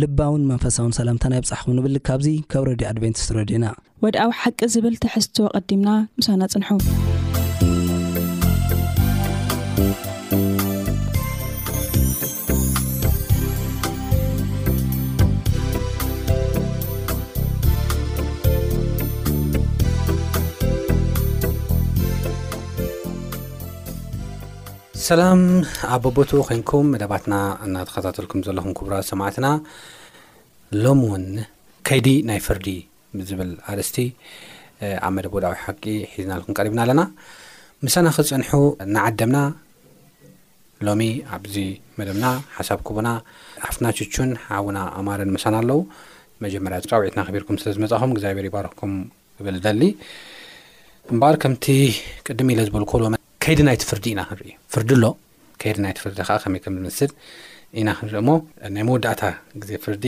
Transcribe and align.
ልባውን 0.00 0.42
መንፈሳውን 0.48 0.92
ሰላምተናይ 0.96 1.40
ብፅሕኹም 1.44 1.74
ንብል 1.76 1.94
ካብዙ 2.06 2.26
ከብ 2.52 2.62
ረድዩ 2.68 2.86
ኣድቨንቲስ 2.90 3.24
ረድዩና 3.36 3.66
ወድኣዊ 4.04 4.30
ሓቂ 4.40 4.58
ዝብል 4.74 4.94
ትሕዝትዎ 5.04 5.46
ቐዲምና 5.70 5.88
ምሳና 6.18 6.42
ፅንሑ 6.52 6.68
ሰላም 25.08 25.40
ኣብ 25.94 26.00
በቦቱኡ 26.04 26.38
ኮንኩም 26.46 26.86
መደባትና 26.94 27.34
እናተከታተልኩም 27.66 28.40
ዘለኹም 28.46 28.72
ክቡራ 28.78 28.94
ሰማዕትና 29.10 29.46
ሎሚ 30.84 31.00
እውን 31.08 31.24
ከይዲ 31.88 32.08
ናይ 32.28 32.38
ፍርዲ 32.46 32.66
ዝብል 33.28 33.50
ኣርስቲ 33.72 33.96
ኣብ 35.06 35.12
መደብ 35.18 35.34
ወድዊ 35.36 35.52
ሓቂ 35.62 35.84
ሒዝናልኩም 36.16 36.56
ቀሪብና 36.58 36.80
ኣለና 36.84 37.02
ምሳና 37.86 38.06
ክፀንሑ 38.16 38.50
ንዓደምና 38.94 39.38
ሎሚ 40.88 41.00
ኣብዚ 41.36 41.56
መደብና 42.00 42.26
ሓሳብ 42.58 42.82
ክቡና 42.88 43.08
ሓፍና 43.66 43.86
ችቹን 44.00 44.32
ሓቡና 44.48 44.80
ኣማርን 45.00 45.32
ምሳና 45.36 45.54
ኣለው 45.64 45.80
መጀመርያ 46.46 46.80
ራውዒትና 46.94 47.24
ክቢርኩም 47.28 47.60
ስለ 47.62 47.72
ዝመፅኹም 47.78 48.12
እግዚኣብሔር 48.16 48.48
ይባረክኩም 48.50 48.94
ብል 49.46 49.58
ዘሊ 49.68 49.82
እምበር 51.14 51.38
ከምቲ 51.44 51.66
ቅድሚ 52.28 52.50
ኢለ 52.56 52.62
ዝበልከሎ 52.68 53.02
ከይዲ 53.44 53.60
ናይቲ 53.66 53.82
ፍርዲ 53.90 54.04
ኢና 54.12 54.22
ክንሪኢ 54.30 54.54
ፍርዲ 54.72 54.88
ኣሎ 54.96 55.04
ከይዲ 55.60 55.76
ናይቲ 55.84 55.98
ፍርዲ 56.04 56.16
ከዓ 56.28 56.34
ከመይ 56.44 56.60
ከም 56.64 56.74
ዝመስል 56.78 57.12
ኢና 57.80 57.88
ክንርኢ 57.98 58.16
እሞ 58.22 58.28
ናይ 58.74 58.82
መወዳእታ 58.88 59.22
ግዜ 59.60 59.70
ፍርዲ 59.84 60.04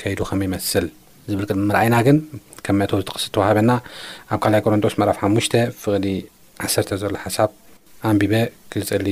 ከይዱ 0.00 0.20
ከመይ 0.30 0.46
ይመስል 0.50 0.86
ዝብል 1.28 1.44
ቅድ 1.50 1.58
ምርኣይና 1.68 1.96
ግን 2.06 2.18
ከም 2.66 2.76
መተ 2.80 2.92
ዝጥቕስ 3.00 3.24
ተዋሃበና 3.34 3.70
ኣብ 4.34 4.40
2ልይ 4.48 4.62
ቆሮንጦስ 4.66 4.96
መራፍ 5.02 5.18
ሓሙሽተ 5.24 5.54
ፍቕሊ 5.82 6.06
1ተ 6.70 6.98
ዘሎ 7.04 7.14
ሓሳብ 7.24 7.50
ኣንቢበ 8.10 8.34
ክጽሊ 8.72 9.06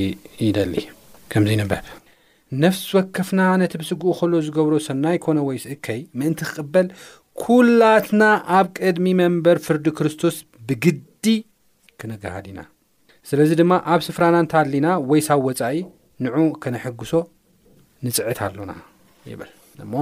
ይደሊ 0.46 0.74
ከምዚ 1.34 1.52
ንበብ 1.62 1.86
ነፍሲ 2.64 2.84
ወከፍና 2.98 3.40
ነቲ 3.62 3.72
ብስግኡ 3.82 4.08
ከሎ 4.20 4.32
ዝገብሮ 4.46 4.74
ሰናይ 4.88 5.16
ኮነ 5.26 5.38
ወይስእከይ 5.50 6.00
ምእንቲ 6.20 6.40
ክቕበል 6.50 6.86
ኵላትና 7.44 8.22
ኣብ 8.58 8.66
ቅድሚ 8.80 9.06
መንበር 9.22 9.58
ፍርዲ 9.68 9.86
ክርስቶስ 10.00 10.36
ብግዲ 10.70 11.26
ክነገሃል 12.00 12.46
ኢና 12.52 12.60
ስለዚ 13.30 13.50
ድማ 13.58 13.72
ኣብ 13.94 14.00
ስፍራና 14.06 14.36
እንታ 14.42 14.54
ኣሊና 14.62 14.86
ወይ 15.10 15.20
ሳብ 15.26 15.40
ወፃኢ 15.48 15.76
ንዑ 16.24 16.34
ከነሕግሶ 16.62 17.12
ንፅዕት 18.04 18.38
ኣሎና 18.46 18.72
ይብል 19.30 19.50
እሞ 19.84 19.92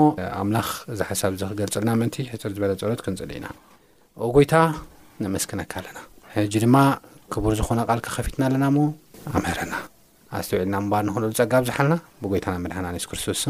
ኣምላኽ 0.42 0.68
እዚ 0.92 1.00
ሓሳብ 1.08 1.32
ዚ 1.40 1.48
ክገልፅልና 1.50 1.90
ምን 2.00 2.10
ሕፅር 2.32 2.50
ዝበለ 2.56 2.72
ፀሎት 2.82 3.00
ክንፅል 3.06 3.30
ኢና 3.38 3.46
ጎይታ 4.36 4.54
ንመስክነካ 5.24 5.72
ኣለና 5.80 5.98
ሕጂ 6.34 6.54
ድማ 6.64 6.76
ክቡር 7.34 7.52
ዝኾነ 7.58 7.80
ቃል 7.88 8.00
ክከፊትና 8.06 8.42
ኣለና 8.48 8.64
ሞ 8.76 8.78
ኣምረና 9.36 9.74
ኣዝተውዒልና 10.38 10.74
እምባር 10.84 11.02
ንክንሉ 11.08 11.30
ፀጋብዝሓልና 11.40 11.94
ብጎይታና 12.22 12.56
መድሓና 12.64 12.86
ንሱ 12.96 13.06
ክርስቶስ 13.12 13.42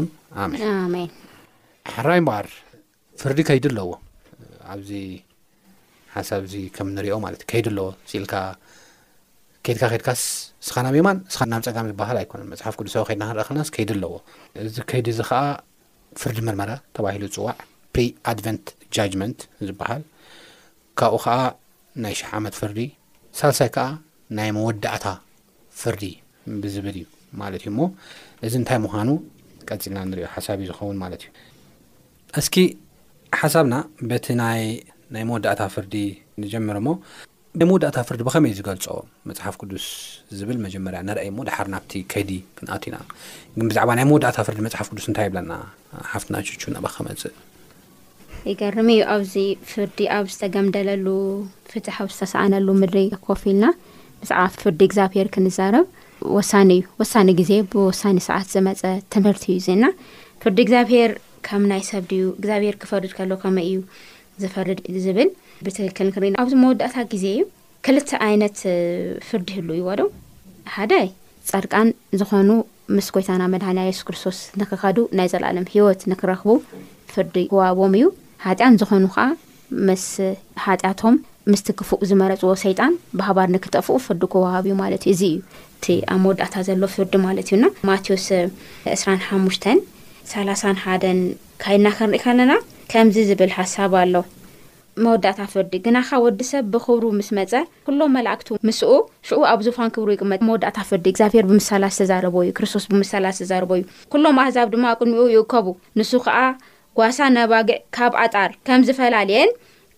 ሜን 0.93 1.09
ሓራይ 1.93 2.21
ምባር 2.25 2.47
ፍርዲ 3.21 3.39
ከይድ 3.49 3.65
ኣለዎ 3.71 3.89
ኣብዚ 4.73 4.91
ሓሳብዚ 6.17 6.53
ከም 6.75 6.87
ንሪኦ 6.97 7.15
ማት 7.23 7.41
እከይዱ 7.45 7.67
ኣለዎ 7.73 7.87
ልካ 8.25 8.33
ከድካ 9.65 9.81
ከድካስ 9.91 10.21
ስኻ 10.67 10.75
ናብ 10.85 10.95
ማን 11.07 11.17
ስናብ 11.33 11.61
ፀጋም 11.65 11.87
ዝበሃል 11.89 12.17
ኣይኮነን 12.21 12.47
መፅሓፍ 12.53 12.73
ቅዱሰዊ 12.79 13.01
ከድና 13.09 13.23
ንረአ 13.31 13.43
ክልናስ 13.47 13.69
ከይዲ 13.75 13.89
ኣለዎ 13.95 14.13
እዚ 14.65 14.75
ከይዲ 14.89 15.05
እዚ 15.13 15.19
ከዓ 15.29 15.39
ፍርዲ 16.21 16.37
ምርመራ 16.47 16.71
ተባሂሉ 16.95 17.23
ፅዋዕ 17.35 17.53
ፕሪድ 17.95 18.39
ት 19.39 19.41
ዝበሃል 19.67 20.01
ካብኡ 21.01 21.19
ከዓ 21.25 21.35
ናይ 22.03 22.15
ሽሕ 22.19 22.29
ዓመት 22.39 22.55
ፍርዲ 22.61 22.79
ሳለሳይ 23.39 23.69
ከዓ 23.75 23.85
ናይ 24.39 24.49
መወዳእታ 24.57 25.05
ፍርዲ 25.81 26.03
ብዝብል 26.63 26.97
እዩ 27.01 27.05
ማለት 27.41 27.63
እዩ 27.65 27.71
ሞ 27.79 27.81
እዚ 28.45 28.53
እንታይ 28.61 28.79
ምኳኑ 28.85 29.09
ቀፅልና 29.69 29.97
ንሪዮ 30.11 30.25
ሓሳብ 30.35 30.57
እዩ 30.63 30.67
ዝኸውን 30.71 30.99
ማለት 31.03 31.21
እዩ 31.25 31.29
እስኪ 32.41 32.55
ሓሳብና 33.41 33.75
በቲ 34.09 34.25
ናይ 34.43 34.61
መወዳእታ 35.19 35.61
ፍርዲ 35.75 35.93
ንጀምር 36.41 36.77
ሞ 36.87 36.89
ናይ 37.59 37.67
መወዳእታ 37.69 37.97
ፍርዲ 38.07 38.21
ብኸመይእ 38.27 38.55
ዝገልፆ 38.57 38.85
መፅሓፍ 39.29 39.55
ቅዱስ 39.61 39.85
ዝብል 40.39 40.57
መጀመርያ 40.65 40.99
ንርአ 41.07 41.23
ሞ 41.35 41.37
ድሓር 41.47 41.67
ናብቲ 41.73 41.91
ከይዲ 42.11 42.29
ክንኣቱ 42.57 42.83
ኢና 42.89 42.97
ግን 43.55 43.65
ብዛዕባ 43.71 43.89
ናይ 43.97 44.05
መወዳእታ 44.09 44.37
ፍርዲ 44.47 44.59
መፅሓፍ 44.67 44.87
ቅዱስ 44.91 45.05
እንታይ 45.09 45.25
ይብለና 45.27 45.51
ሓፍትና 46.11 46.35
ችቹ 46.47 46.61
ናባ 46.75 46.85
ከመፅእ 46.95 47.35
የገርም 48.49 48.89
እዩ 48.93 49.01
ኣብዚ 49.15 49.33
ፍርዲ 49.71 49.99
ኣብ 50.17 50.25
ዝተገምደለሉ 50.33 51.07
ፍትሕ 51.73 51.97
ኣብ 52.03 52.09
ዝተሰኣነሉ 52.15 52.67
ምድሪ 52.83 52.97
ኮፍ 53.27 53.43
ኢልና 53.49 53.65
ብዛዕባ 54.21 54.47
ፍርዲ 54.63 54.81
እግዚኣብሄር 54.89 55.29
ክንዛረብ 55.37 55.85
ወሳኒ 56.37 56.71
እዩ 56.79 56.87
ወሳኒ 57.03 57.29
ግዜ 57.41 57.51
ብወሳኒ 57.73 58.17
ሰዓት 58.29 58.47
ዝመፀ 58.55 58.83
ትምህርቲ 59.15 59.45
እዩ 59.55 59.59
እዜና 59.63 59.83
ፍርዲ 60.43 60.57
እግዚኣብሄር 60.67 61.13
ከም 61.49 61.65
ናይ 61.73 61.83
ሰብ 61.91 62.03
ድዩ 62.13 62.23
እግዚኣብሄር 62.39 62.77
ክፈርድ 62.83 63.13
ከሎ 63.19 63.31
ከመይ 63.45 63.67
እዩ 63.73 63.79
ዝፈርድ 64.41 64.79
ዝብል 65.05 65.29
ብትክልክል 65.65 66.07
ክሪኢና 66.15 66.35
ኣብዚ 66.43 66.53
መወዳእታ 66.63 66.95
ግዜ 67.13 67.25
እዩ 67.33 67.41
ክልተ 67.85 68.09
ዓይነት 68.27 68.57
ፍርዲ 69.27 69.47
ይህሉ 69.53 69.69
ይዎ 69.79 69.87
ዶ 69.99 70.03
ሓዳይ 70.75 71.07
ፀድቃን 71.49 71.87
ዝኾኑ 72.19 72.49
ምስ 72.95 73.07
ጎይታና 73.15 73.43
መድሃንያ 73.53 73.83
የሱስ 73.87 74.03
ክርስቶስ 74.07 74.37
ንክኸዱ 74.61 74.97
ናይ 75.17 75.27
ዘለዓለም 75.33 75.65
ሂወት 75.73 76.01
ንክረኽቡ 76.11 76.49
ፍርዲ 77.13 77.35
ክወሃቦም 77.51 77.93
እዩ 77.99 78.05
ሓጢያን 78.45 78.77
ዝኾኑ 78.81 79.03
ከዓ 79.15 79.25
ምስ 79.89 80.05
ሓጢያቶም 80.65 81.15
ምስቲ 81.51 81.67
ክፉእ 81.79 82.01
ዝመረፅዎ 82.09 82.51
ሰይጣን 82.63 82.93
ባህባር 83.19 83.47
ንክተፍኡ 83.55 83.93
ፍርዲ 84.07 84.23
ክወሃብ 84.33 84.65
እዩ 84.67 84.73
ማለት 84.83 85.03
እዩ 85.05 85.13
እዚ 85.15 85.23
እዩ 85.29 85.39
እቲ 85.79 85.85
ኣብ 86.13 86.19
መወዳእታ 86.23 86.55
ዘሎ 86.67 86.83
ፍርዲ 86.95 87.13
ማለት 87.27 87.47
እዩና 87.51 87.65
ማቴዎስ 87.89 88.27
2ራሓሙሽ 89.01 89.57
3ሓን 90.33 90.77
ካይልና 91.63 91.87
ክንርኢ 91.99 92.19
ከለና 92.25 92.51
ከምዚ 92.91 93.15
ዝብል 93.29 93.51
ሓሳብ 93.57 93.91
ኣሎ 94.01 94.13
መወዳእታ 95.03 95.39
ፍርዲ 95.51 95.73
ግናኻ 95.85 96.09
ወዲ 96.23 96.39
ሰብ 96.51 96.63
ብክብሩ 96.71 97.03
ምስ 97.19 97.29
መፀ 97.37 97.51
ኩሎም 97.87 98.11
መላእክቱ 98.17 98.47
ምስኡ 98.67 98.91
ሽዑ 99.27 99.39
ኣብ 99.51 99.59
ዙፋን 99.65 99.89
ክብሩ 99.95 100.09
ይመጥ 100.17 100.41
መወዳእታ 100.47 100.77
ፍርዲ 100.89 101.05
እግዚኣብሄር 101.13 101.45
ብምሳላ 101.49 101.83
ዝተዛረእዩ 101.95 102.49
ክርስቶስ 102.57 102.85
ብምሳላ 102.91 103.25
ዝተዛረበ 103.37 103.71
እዩ 103.79 103.83
ኩሎም 104.13 104.35
ኣሕዛብ 104.43 104.67
ድማ 104.73 104.85
ቅድሚኡ 104.99 105.25
ይውከቡ 105.35 105.67
ንሱ 105.99 106.11
ከዓ 106.25 106.37
ጓሳ 106.99 107.17
ነባግዕ 107.37 107.77
ካብ 107.95 108.13
ኣጣር 108.23 108.49
ከም 108.67 108.81
ዝፈላለየን 108.87 109.51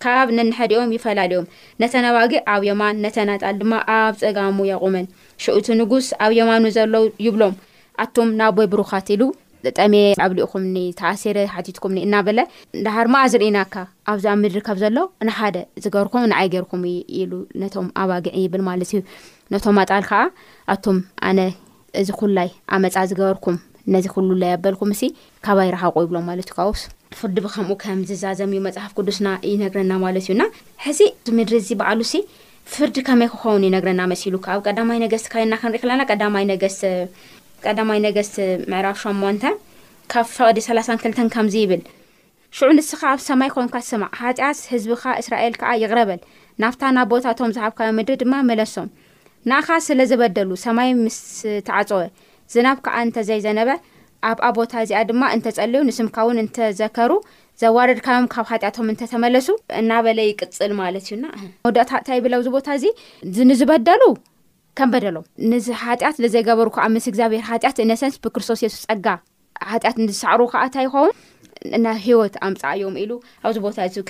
ካብ 0.04 0.30
ነንሐዲኦም 0.38 0.92
ይፈላለዮም 0.98 1.46
ነተ 1.82 1.94
ነባግዕ 2.06 2.40
ኣብ 2.54 2.62
የማን 2.70 2.96
ነተናጣል 3.06 3.56
ድማ 3.62 3.74
ኣብ 3.98 4.14
ፀጋሙ 4.24 4.58
ያቑመን 4.72 5.06
ሽዑ 5.44 5.54
እቲ 5.60 5.68
ንጉስ 5.82 6.08
ኣብ 6.24 6.32
የማኑ 6.40 6.64
ዘሎዉ 6.78 7.06
ይብሎም 7.28 7.56
ኣቱም 8.04 8.30
ናብ 8.40 8.54
ቦይ 8.58 8.68
ብሩኻትኢሉ 8.74 9.24
ጠሚ 9.80 9.96
ኣብሊኡኹምኒ 10.26 10.78
ተኣሴረ 11.00 11.38
ሓቲትኩምኒ 11.54 12.00
እናበለ 12.06 12.40
ዳሃር 12.86 13.08
ማኣ 13.14 13.24
ዝርእናካ 13.34 13.74
ኣብዚ 14.12 14.26
ኣብ 14.32 14.38
ምድሪ 14.44 14.60
ከብ 14.68 14.78
ዘሎ 14.84 14.98
ንሓደ 15.28 15.58
ዝገበርኩም 15.84 16.26
ንኣይ 16.32 16.48
ገርኩም 16.54 16.84
ኢሉ 17.22 17.32
ነቶም 17.62 17.88
ኣባጊዒ 18.04 18.34
ይብል 18.44 18.64
ማለት 18.70 18.90
እዩ 18.94 19.00
ነቶም 19.56 19.78
ኣጣል 19.84 20.04
ከዓ 20.10 20.20
ኣቶም 20.76 20.98
ኣነ 21.30 21.40
እዚ 22.02 22.10
ኩላይ 22.22 22.50
ኣመፃ 22.78 22.96
ዝገበርኩም 23.12 23.58
ነዚ 23.94 24.06
ሉ 24.28 24.34
የበልኩም 24.54 24.92
ሲ 25.00 25.10
ካባ 25.46 25.58
ይረካቆ 25.68 25.96
ይብሎም 26.06 26.26
ማለት 26.30 26.50
እዩፍር 27.16 27.50
ከምኡከምዝዛዘዩ 27.56 28.54
መፅሓፍ 28.68 28.92
ቅዱስና 29.00 29.28
ይነግረና 29.50 29.92
ማለት 30.06 30.24
እዩና 30.28 30.44
ሕዚ 30.86 31.00
ምድሪ 31.38 31.56
እዚ 31.64 31.70
በዕሉ 31.80 32.00
ሲ 32.12 32.22
ፍርዲ 32.74 32.96
ከመይ 33.08 33.28
ክኸውን 33.34 33.64
ይነግረና 33.68 34.02
መሲሉ 34.14 34.36
ኣብ 34.54 34.60
ቀዳማይ 34.70 34.98
ነገስ 35.04 35.24
ካና 35.32 35.54
ክንሪኢ 35.62 35.82
ክለና 35.84 36.02
ቀዳማይ 36.12 36.44
ነገስ 36.52 36.80
ቀዳማይ 37.68 38.00
ነገስቲ 38.06 38.36
ምዕራብ 38.72 38.96
ሸሞንተ 39.04 39.44
ካብ 40.12 40.26
ፈቐዲ 40.36 40.58
3ሳ2ልተ 40.68 41.18
ከምዚ 41.36 41.56
ይብል 41.64 41.82
ሽዑ 42.58 42.68
ንስኻ 42.78 43.02
ኣብ 43.12 43.20
ሰማይ 43.28 43.50
ኮንካ 43.56 43.76
ስማዕ 43.90 44.10
ሃጢኣት 44.22 44.60
ህዝቢካ 44.74 45.04
እስራኤል 45.22 45.54
ከዓ 45.62 45.72
ይቕረበል 45.84 46.20
ናብታ 46.64 46.82
ናብ 46.98 47.08
ቦታቶም 47.14 47.54
ዝሃብካዮም 47.58 47.98
ምድሪ 48.00 48.16
ድማ 48.24 48.34
መለሶም 48.50 48.90
ንኣኻ 49.50 49.68
ስለዝበደሉ 49.88 50.50
ሰማይ 50.66 50.90
ምስ 51.04 51.18
ተዓፀወ 51.70 52.02
ዝናብ 52.56 52.78
ከዓ 52.88 52.96
እንተዘይ 53.08 53.40
ዘነበ 53.48 53.70
ኣብኣ 54.32 54.46
ቦታ 54.60 54.74
እዚኣ 54.84 55.00
ድማ 55.12 55.24
እንተፀለዩ 55.38 55.82
ንስምካ 55.92 56.18
እውን 56.28 56.38
እንተዘከሩ 56.46 57.12
ዘዋርድካዮም 57.64 58.30
ካብ 58.36 58.46
ሃጢኣቶም 58.52 58.92
እንተተመለሱ 58.96 59.48
እናበለ 59.82 60.20
ይቅፅል 60.32 60.72
ማለት 60.82 61.06
እዩና 61.10 61.26
መዳታእንታ 61.70 62.10
ይብል 62.20 62.36
ኣዚ 62.40 62.48
ቦታ 62.58 62.68
እዚ 63.30 63.38
ንዝበደሉ 63.50 64.02
ከም 64.78 64.90
በደሎም 64.94 65.26
ነዚ 65.52 65.68
ሓጢኣት 65.84 66.18
ንዘገበሩ 66.24 66.68
ከዓ 66.76 66.86
ምስ 66.96 67.06
እግዚኣብሔር 67.12 67.44
ሃጢአት 67.50 67.78
ኢነሰንስ 67.86 68.16
ብክርስቶስ 68.24 68.62
የሱ 68.66 68.76
ፀጋ 68.88 69.08
ሓጢኣት 69.72 69.98
ንዝሳዕሩ 70.04 70.42
ከዓ 70.54 70.62
እንታ 70.68 70.78
ይኸውን 70.86 71.12
ና 71.84 71.88
ሂወት 72.06 72.36
ኣምፃእ 72.48 72.74
እዮም 72.78 72.96
ኢሉ 73.04 73.12
ኣብዚ 73.48 73.58
ቦታ 73.66 73.78
እ 73.90 74.02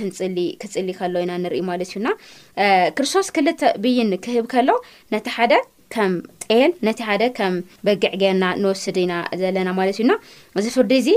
ክፅሊ 0.61 0.89
ከሎ 0.99 1.15
ኢና 1.23 1.33
ንርኢ 1.43 1.59
ማለት 1.71 1.89
እዩና 1.91 2.07
ክርስቶስ 2.97 3.27
ክልተ 3.35 3.61
ብይን 3.83 4.11
ክህብ 4.25 4.45
ከሎ 4.53 4.69
ነቲ 5.15 5.27
ሓደ 5.35 5.53
ከም 5.95 6.13
ጤል 6.53 6.71
ነቲ 6.87 6.99
ሓደ 7.07 7.23
ከም 7.37 7.55
በጊዕ 7.87 8.13
ጌርና 8.21 8.45
ንወስድ 8.61 8.97
ኢና 9.03 9.15
ዘለና 9.41 9.69
ማለት 9.79 9.97
እዩና 9.99 10.13
እዚ 10.61 10.67
ፍርዲ 10.77 10.93
እዚ 11.01 11.09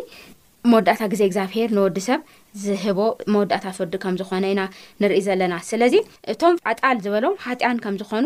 መወዳእታ 0.73 1.03
ግዜ 1.13 1.23
እግዚኣብሄር 1.29 1.69
ንወዲ 1.77 1.99
ሰብ 2.07 2.21
ዝህቦ 2.63 2.99
መወዳእታ 3.33 3.65
ፍርዲ 3.77 3.95
ከም 4.05 4.15
ዝኾነ 4.21 4.45
ኢና 4.53 4.63
ንርኢ 5.03 5.21
ዘለና 5.27 5.55
ስለዚ 5.71 5.95
እቶም 6.33 6.55
ዓጣል 6.71 6.97
ዝበሎም 7.05 7.35
ሓጢያን 7.45 7.79
ከም 7.85 7.97
ዝኾኑ 8.01 8.25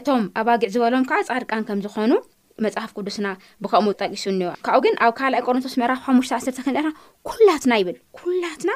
እቶም 0.00 0.22
ኣባጊዕ 0.42 0.70
ዝበሎም 0.74 1.04
ከዓ 1.10 1.18
ጻድቃን 1.30 1.64
ከም 1.70 1.80
ዝኾኑ 1.86 2.12
መፅሓፍ 2.64 2.90
ቅዱስና 2.98 3.26
ብከምጣቂሱ 3.64 4.24
እኒሄዋ 4.34 4.52
ካብኡ 4.66 4.80
ግን 4.84 4.94
ኣብ 5.06 5.12
ካልኣይ 5.18 5.42
ቆሮንቶስ 5.46 5.74
መራፍ 5.82 6.00
ሓሙሽተ 6.06 6.32
1ሰርተ 6.40 6.58
ክንና 6.66 6.88
ኩላትና 7.28 7.72
ይብል 7.80 7.96
ኩላትና 8.18 8.70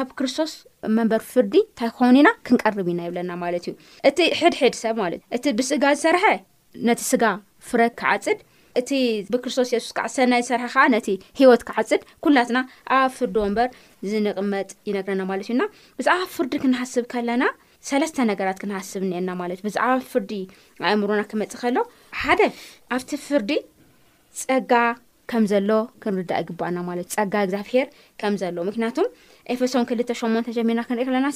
ኣብ 0.00 0.08
ክርስቶስ 0.18 0.52
መንበር 0.96 1.22
ፍርዲ 1.30 1.54
እንታይ 1.66 1.90
ኸውኑ 1.98 2.16
ኢና 2.22 2.28
ክንቀርብ 2.46 2.88
ኢና 2.92 3.00
ይብለና 3.08 3.32
ማለት 3.44 3.64
እዩ 3.68 3.74
እቲ 4.10 4.18
ሕድሕድ 4.40 4.74
ሰብ 4.82 4.94
ማለት 5.04 5.20
ዩ 5.24 5.34
እቲ 5.38 5.44
ብስጋ 5.60 5.84
ዝሰርሐ 5.96 6.24
ነቲ 6.88 7.00
ስጋ 7.12 7.24
ፍረ 7.70 7.80
ክዓፅድ 8.00 8.38
እቲ 8.80 8.90
ብክርስቶስ 9.32 9.68
የሱስ 9.74 9.92
ካዓ 9.96 10.06
ዝሰናይ 10.12 10.40
ዝሰርሐ 10.44 10.64
ከዓ 10.74 10.84
ነቲ 10.94 11.08
ሂወት 11.40 11.62
ክዓፅድ 11.68 12.02
ኩናትና 12.24 12.58
ኣብ 12.96 13.10
ፍርዲዎ 13.18 13.42
ንበር 13.52 13.68
ዝንቕመጥ 14.10 14.68
ይነግረና 14.88 15.22
ማለት 15.30 15.46
እዩና 15.50 15.62
ብዛዕባ 15.98 16.22
ፍርዲ 16.36 16.54
ክንሓስብ 16.62 17.04
ከለና 17.12 17.44
ሰለስተ 17.90 18.18
ነገራት 18.32 18.58
ክንሓስብ 18.62 19.02
እኒአና 19.08 19.28
ማለት 19.42 19.58
እዩ 19.60 19.64
ብዛዕባ 19.68 19.96
ፍርዲ 20.12 20.30
ኣእምሮና 20.90 21.22
ክመፅ 21.32 21.52
ከሎ 21.62 21.76
ሓደ 22.22 22.40
ኣብቲ 22.96 23.10
ፍርዲ 23.26 23.52
ፀጋ 24.42 24.72
ከም 25.32 25.44
ዘሎ 25.50 25.70
ክንርዳእ 26.04 26.40
ይግባእና 26.42 26.78
ማለት 26.88 27.06
እዩ 27.10 27.14
ፀጋ 27.18 27.34
እግዚኣብሄር 27.46 27.86
ከም 28.20 28.34
ዘሎ 28.42 28.56
ምክንያቱም 28.70 29.06
ኤፌሶን 29.54 29.86
ክልተ8መን 29.90 30.46
ጀሚርና 30.58 30.82
ክንሪኢ 30.88 31.06
ከለና 31.08 31.28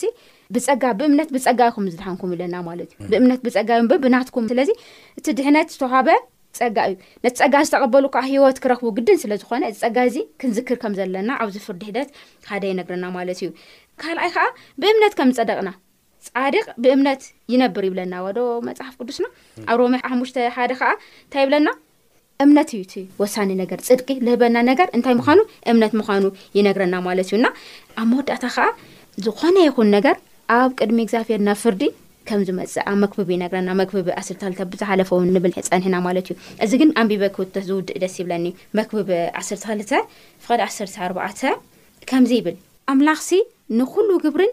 ብፀጋ 0.56 0.82
ብእምነት 0.98 1.30
ብፀጋ 1.36 1.60
ይኹም 1.70 1.86
ዝድሓንኩም 1.92 2.32
ኢለና 2.36 2.56
ማለት 2.70 2.90
እዩ 2.98 3.08
ብእምነት 3.12 3.40
ብፀጋ 3.46 3.70
በ 3.92 3.98
ብናትኩም 4.06 4.48
ስለዚ 4.52 4.72
እቲ 5.20 5.26
ድህነት 5.38 5.70
ዝተዋሃበ 5.76 6.10
ፀጋ 6.58 6.76
እዩ 6.90 6.94
ነቲ 7.24 7.32
ፀጋ 7.42 7.54
ዝተቐበሉ 7.68 8.04
ከዓ 8.14 8.22
ሂይወት 8.32 8.56
ክረኽቡ 8.62 8.88
ግድን 8.98 9.18
ስለዝኾነ 9.24 9.62
እዚ 9.72 9.76
ፀጋ 9.84 9.96
እዚ 10.10 10.16
ክንዝክር 10.42 10.76
ከም 10.82 10.94
ዘለና 10.98 11.30
ኣብዚ 11.42 11.56
ፍርዲ 11.66 11.82
ሂደት 11.90 12.08
ሓደ 12.50 12.62
ይነግረና 12.72 13.04
ማለት 13.16 13.38
እዩ 13.42 13.48
ካልኣይ 14.02 14.30
ከዓ 14.36 14.46
ብእምነት 14.82 15.14
ከም 15.18 15.30
ዝፀደቕና 15.36 15.70
ፃዲቅ 16.36 16.64
ብእምነት 16.84 17.22
ይነብር 17.52 17.84
ይብለና 17.88 18.14
ወደ 18.26 18.38
መፅሓፍ 18.68 18.94
ቅዱስና 19.02 19.26
ኣብ 19.72 19.76
ሮሚ 19.82 19.96
ሓሙሽተ 20.10 20.38
ሓደ 20.56 20.72
ከዓ 20.80 20.90
እንታይ 21.24 21.42
ይብለና 21.44 21.68
እምነት 22.44 22.68
እዩ 22.74 22.80
እቲ 22.86 22.94
ወሳኒ 23.22 23.50
ነገር 23.62 23.78
ፅድቂ 23.86 24.08
ዝህበና 24.26 24.56
ነገር 24.70 24.88
እንታይ 24.96 25.14
ምኳኑ 25.20 25.38
እምነት 25.72 25.92
ምኳኑ 26.00 26.24
ይነግረና 26.58 26.94
ማለት 27.08 27.28
እዩ 27.30 27.38
ና 27.46 27.48
ኣብ 28.00 28.06
መወዳእታ 28.10 28.44
ከዓ 28.56 28.66
ዝኾነ 29.26 29.56
ይኹን 29.68 29.88
ነገር 29.96 30.16
ኣብ 30.58 30.70
ቅድሚ 30.80 30.98
እግዚኣብሔር 31.06 31.40
ናብ 31.48 31.58
ፍርዲ 31.64 31.82
ከም 32.28 32.40
ዝመፅእ 32.48 32.84
ኣብ 32.90 32.96
መክብብ 33.02 33.20
እዩ 33.30 33.34
ነገረና 33.42 33.70
መክብብ 33.80 34.06
12 34.22 34.58
ብዝሓለፈው 34.72 35.18
ንብል 35.36 35.52
ፀኒሕና 35.68 35.94
ማለት 36.06 36.26
እዩ 36.30 36.34
እዚ 36.64 36.72
ግን 36.80 36.90
ኣንቢበ 37.00 37.22
ክቶ 37.36 37.54
ዝውድእ 37.68 37.98
ደስ 38.02 38.14
ይብለኒ 38.20 38.46
መክብብ 38.78 39.08
12 39.42 39.92
ፍ14 40.48 41.46
ከምዚ 42.10 42.32
ይብል 42.40 42.56
ኣምላኽሲ 42.92 43.30
ንኩሉ 43.78 44.10
ግብርን 44.24 44.52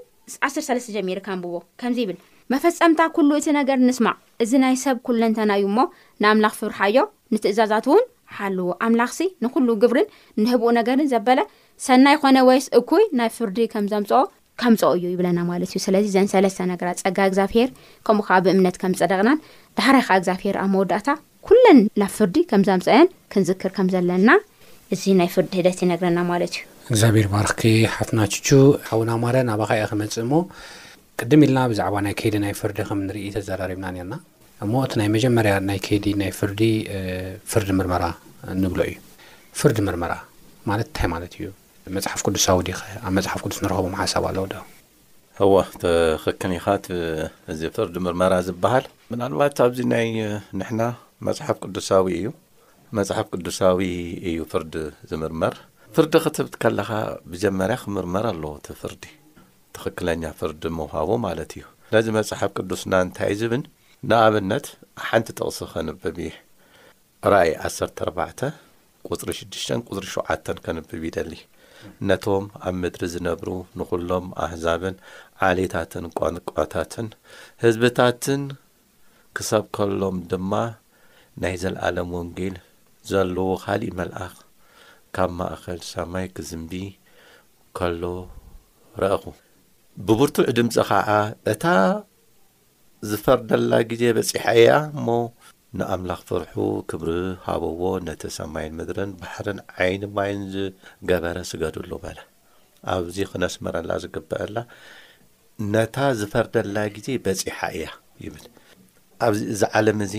13 0.50 0.90
ጀሚርካንብዎ 0.96 1.54
ከምዚ 1.82 2.00
ይብል 2.06 2.18
መፈፀምታ 2.54 3.02
ኩሉ 3.18 3.30
እቲ 3.40 3.48
ነገር 3.60 3.78
ንስማዕ 3.88 4.16
እዚ 4.46 4.52
ናይ 4.64 4.76
ሰብ 4.86 4.96
ኩለእንተናዩ 5.08 5.62
ሞ 5.78 5.86
ንኣምላኽ 6.24 6.56
ፍርሓዮ 6.62 6.98
ንትእዛዛት 7.34 7.86
እውን 7.92 8.04
ሓልዎ 8.38 8.68
ኣምላኽሲ 8.86 9.20
ንኩሉ 9.44 9.68
ግብርን 9.84 10.08
ንህብኡ 10.44 10.70
ነገርን 10.80 11.08
ዘበለ 11.14 11.40
ሰናይ 11.88 12.16
ኮነ 12.24 12.38
ወይስ 12.50 12.66
እኩይ 12.80 13.06
ናይ 13.20 13.30
ፍርዲ 13.38 13.58
ከም 13.74 13.86
ዘምፅኦ 13.94 14.22
ከምፀ 14.62 14.82
እዩ 14.98 15.04
ይብለና 15.14 15.40
ማለት 15.52 15.70
እዩ 15.72 15.80
ስለዚ 15.86 16.04
እዘን 16.10 16.28
ሰለስተ 16.34 16.60
ነገራት 16.74 17.00
ፀጋ 17.06 17.18
እግዚብሄር 17.30 17.70
ከምኡ 18.08 18.26
ከዓ 18.28 18.38
ብእምነት 18.46 18.76
ከምዝፀደቕናን 18.82 19.40
ዳሕሪ 19.80 19.98
ካዓ 20.08 20.16
እግዚብሄር 20.22 20.56
ኣብ 20.64 20.70
መወዳእታ 20.76 21.08
ኩለን 21.48 21.80
ናብ 22.02 22.12
ፍርዲ 22.18 22.36
ከም 22.52 22.62
ዛምፀየን 22.68 23.10
ክንዝክር 23.34 23.72
ከም 23.78 23.88
ዘለና 23.94 24.30
እዚ 24.96 25.04
ናይ 25.20 25.30
ፍርዲ 25.36 25.54
ሂደት 25.62 25.80
ይነግረና 25.84 26.20
ማለት 26.32 26.54
እዩ 26.58 26.62
እግዚኣብሔር 26.92 27.28
ባረክኪ 27.34 27.64
ሓፍናችቹ 27.96 28.48
ሓውናማረ 28.90 29.36
ናባኸያ 29.50 29.84
ክመፅእ 29.92 30.26
ሞ 30.32 30.40
ቅድም 31.22 31.44
ኢልና 31.48 31.60
ብዛዕባ 31.74 31.98
ናይ 32.08 32.14
ከይዲ 32.22 32.36
ናይ 32.46 32.54
ፍርዲ 32.62 32.80
ከም 32.92 33.02
ንርኢ 33.10 33.26
ተዘራሪብና 33.36 33.88
ነና 33.98 34.14
እሞ 34.64 34.74
እቲ 34.88 34.94
ናይ 35.02 35.10
መጀመርያ 35.18 35.54
ናይ 35.70 35.80
ከይዲ 35.88 36.06
ናይ 36.24 36.32
ፍርዲ 36.40 36.62
ፍርዲ 37.54 37.70
ምርመራ 37.82 38.04
ንብሎ 38.64 38.82
እዩ 38.92 38.98
ፍርዲ 39.60 39.78
ምርመራ 39.90 40.14
ማለት 40.72 40.90
ንታይ 40.92 41.08
ማለት 41.14 41.34
እዩ 41.38 41.46
መሓፍ 41.94 42.22
ቅዱሳዊ 42.28 42.60
ዲኸ 42.68 42.80
ኣብ 43.08 43.12
መፅሓፍ 43.16 43.42
ቅዱስ 43.46 43.58
ንረኸቦም 43.64 43.96
ሓሳብ 44.00 44.24
ኣለው 44.30 44.46
ዶ 44.52 44.58
እዎ 45.44 45.54
ትኽክን 45.82 46.52
ኢኻት 46.58 46.86
እዚ 47.54 47.62
ፍርዲ 47.76 47.96
ምርመራ 48.06 48.34
ዝብሃል 48.48 48.86
ምናልማት 49.12 49.60
ኣብዚ 49.66 49.78
ናይ 49.92 50.08
ንሕና 50.60 50.82
መጽሓፍ 51.30 51.58
ቅዱሳዊ 51.66 52.06
እዩ 52.20 52.28
መጽሓፍ 53.00 53.26
ቅዱሳዊ 53.34 53.80
እዩ 54.32 54.40
ፍርዲ 54.52 54.74
ዝምርመር 55.12 55.54
ፍርዲ 55.98 56.14
ክትብት 56.26 56.56
ከለኻ 56.66 56.90
ብጀመርያ 57.32 57.78
ክምርመር 57.84 58.26
ኣለዎ 58.34 58.54
ቲ 58.68 58.78
ፍርዲ 58.82 59.04
ትኽክለኛ 59.78 60.24
ፍርዲ 60.42 60.64
መውሃቦ 60.82 61.10
ማለት 61.28 61.52
እዩ 61.58 61.66
ነዚ 61.96 62.08
መጽሓፍ 62.20 62.52
ቅዱስና 62.60 62.94
እንታይ 63.06 63.34
ዝብን 63.42 63.64
ንኣብነት 64.12 64.66
ሓንቲ 65.08 65.28
ጥቕሲ 65.40 65.60
ኸንብብ 65.74 66.04
እዩ 66.26 66.30
እይ 67.44 67.54
14 67.54 68.02
ፅሪ6 69.10 69.70
ፅሪ7 69.90 70.66
ከንብብ 70.66 71.02
ይደሊ 71.10 71.34
ነቶም 72.10 72.46
ኣብ 72.68 72.76
ምድሪ 72.82 73.02
ዝነብሩ 73.14 73.50
ንኹሎም 73.78 74.26
ኣሕዛብን 74.44 74.96
ዓሌታትን 75.48 76.06
ቋንቋታትን 76.20 77.08
ህዝብታትን 77.64 78.42
ክሰብ 79.38 79.64
ከሎም 79.76 80.18
ድማ 80.32 80.54
ናይ 81.44 81.56
ዘለዓለም 81.62 82.10
ወንጌል 82.18 82.56
ዘለዎ 83.12 83.48
ካሊእ 83.64 83.96
መልኣኽ 84.00 84.36
ካብ 85.16 85.32
ማእከል 85.40 85.80
ሰማይ 85.92 86.26
ክዝምቢ 86.36 86.72
ከሎ 87.78 88.04
ረአኹ 89.02 89.24
ብብርቱዕ 90.06 90.46
ድምፂ 90.58 90.76
ከዓ 90.90 91.10
እታ 91.52 91.64
ዝፈርደላ 93.10 93.72
ግዜ 93.92 94.04
በፂሐ 94.18 94.44
እያ 94.62 94.70
እሞ 94.98 95.08
ንኣምላኽ 95.80 96.20
ፍርሑ 96.28 96.54
ክብሪ 96.90 97.10
ሃበዎ 97.46 97.82
ነቲ 98.08 98.22
ሰማይን 98.38 98.76
ምድርን 98.80 99.12
ባሕርን 99.22 99.60
ዓይኒ 99.84 100.02
ማይን 100.18 100.42
ዝገበረ 100.54 101.38
ስገድሉ 101.52 101.92
በለ 102.04 102.20
ኣብዚ 102.94 103.18
ክነስመረላ 103.32 103.92
ዝግበአላ 104.04 104.58
ነታ 105.74 105.98
ዝፈርደላ 106.20 106.78
ግዜ 106.96 107.08
በፂሓ 107.26 107.60
እያ 107.78 107.88
ይብል 108.26 108.46
ኣብዚ 109.28 109.42
እዛ 109.56 109.62
ዓለም 109.80 110.00
እዚ 110.08 110.16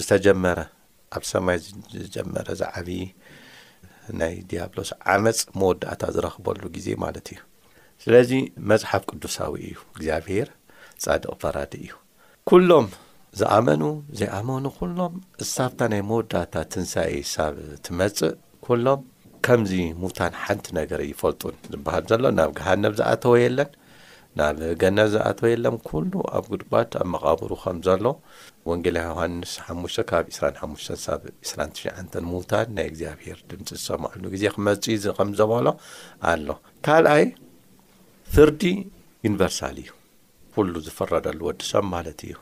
ዝተጀመረ 0.00 0.58
ኣብ 1.16 1.24
ሰማይ 1.32 1.58
ዝጀመረ 2.02 2.48
ዛ 2.62 2.70
ዓብይ 2.80 3.02
ናይ 4.20 4.34
ዲያብሎስ 4.52 4.90
ዓመፅ 5.14 5.40
መወዳእታ 5.60 6.02
ዝረኽበሉ 6.16 6.62
ግዜ 6.76 6.88
ማለት 7.04 7.28
እዩ 7.34 7.40
ስለዚ 8.04 8.30
መፅሓፍ 8.72 9.02
ቅዱሳዊ 9.10 9.54
እዩ 9.70 9.78
እግዚኣብሔር 9.94 10.50
ጻድቕ 11.04 11.32
ፈራዲ 11.44 11.72
እዩ 11.86 11.92
ሎም 12.70 12.86
ዝኣመኑ 13.38 13.82
ዘይኣመኑ 14.18 14.64
ኩሎም 14.76 15.14
እሳብታ 15.44 15.80
ናይ 15.92 16.02
መወዳታ 16.10 16.52
ትንሳይ 16.72 17.16
ሳብ 17.34 17.54
ትመፅእ 17.86 18.32
ኩሎም 18.66 19.00
ከምዚ 19.46 19.72
ምዉታን 20.02 20.34
ሓንቲ 20.44 20.66
ነገር 20.78 21.00
ይፈልጡን 21.10 21.56
ዝብሃል 21.72 22.04
ዘሎ 22.10 22.22
ናብ 22.38 22.52
ሃነብ 22.66 22.92
ዝኣተወ 23.00 23.34
የለን 23.42 23.70
ናብ 24.38 24.56
ገነብ 24.82 25.08
ዝኣተወ 25.14 25.46
የለን 25.52 25.76
ኩሉ 25.88 26.12
ኣብ 26.36 26.44
ጉድባት 26.54 26.90
ኣብ 27.00 27.06
መቓብሩ 27.14 27.50
ከም 27.62 27.78
ዘሎ 27.86 28.06
ወንጌላ 28.70 28.96
ዮሃንስ 29.10 29.52
ሓሙ 29.66 29.82
ካብ 30.10 30.24
25ሙ 30.38 30.72
ሳብ 31.06 31.20
29ሽዓ 31.50 31.92
ምዉታን 32.32 32.70
ናይ 32.78 32.86
እግዚኣብሔር 32.92 33.38
ድምፂ 33.50 33.68
ዝሰማዐሉ 33.82 34.22
ጊዜ 34.34 34.44
ክመጽ 34.56 34.84
እዩ 34.96 35.06
ከም 35.18 35.30
ዘበሎ 35.40 35.66
ኣሎ 36.32 36.48
ካልኣይ 36.88 37.26
ፍርዲ 38.34 38.62
ዩኒቨርሳል 39.28 39.78
እዩ 39.84 39.90
ኩሉ 40.54 40.72
ዝፍረደሉ 40.88 41.40
ወዲሰብ 41.50 41.86
ማለት 41.96 42.20
እዩ 42.28 42.34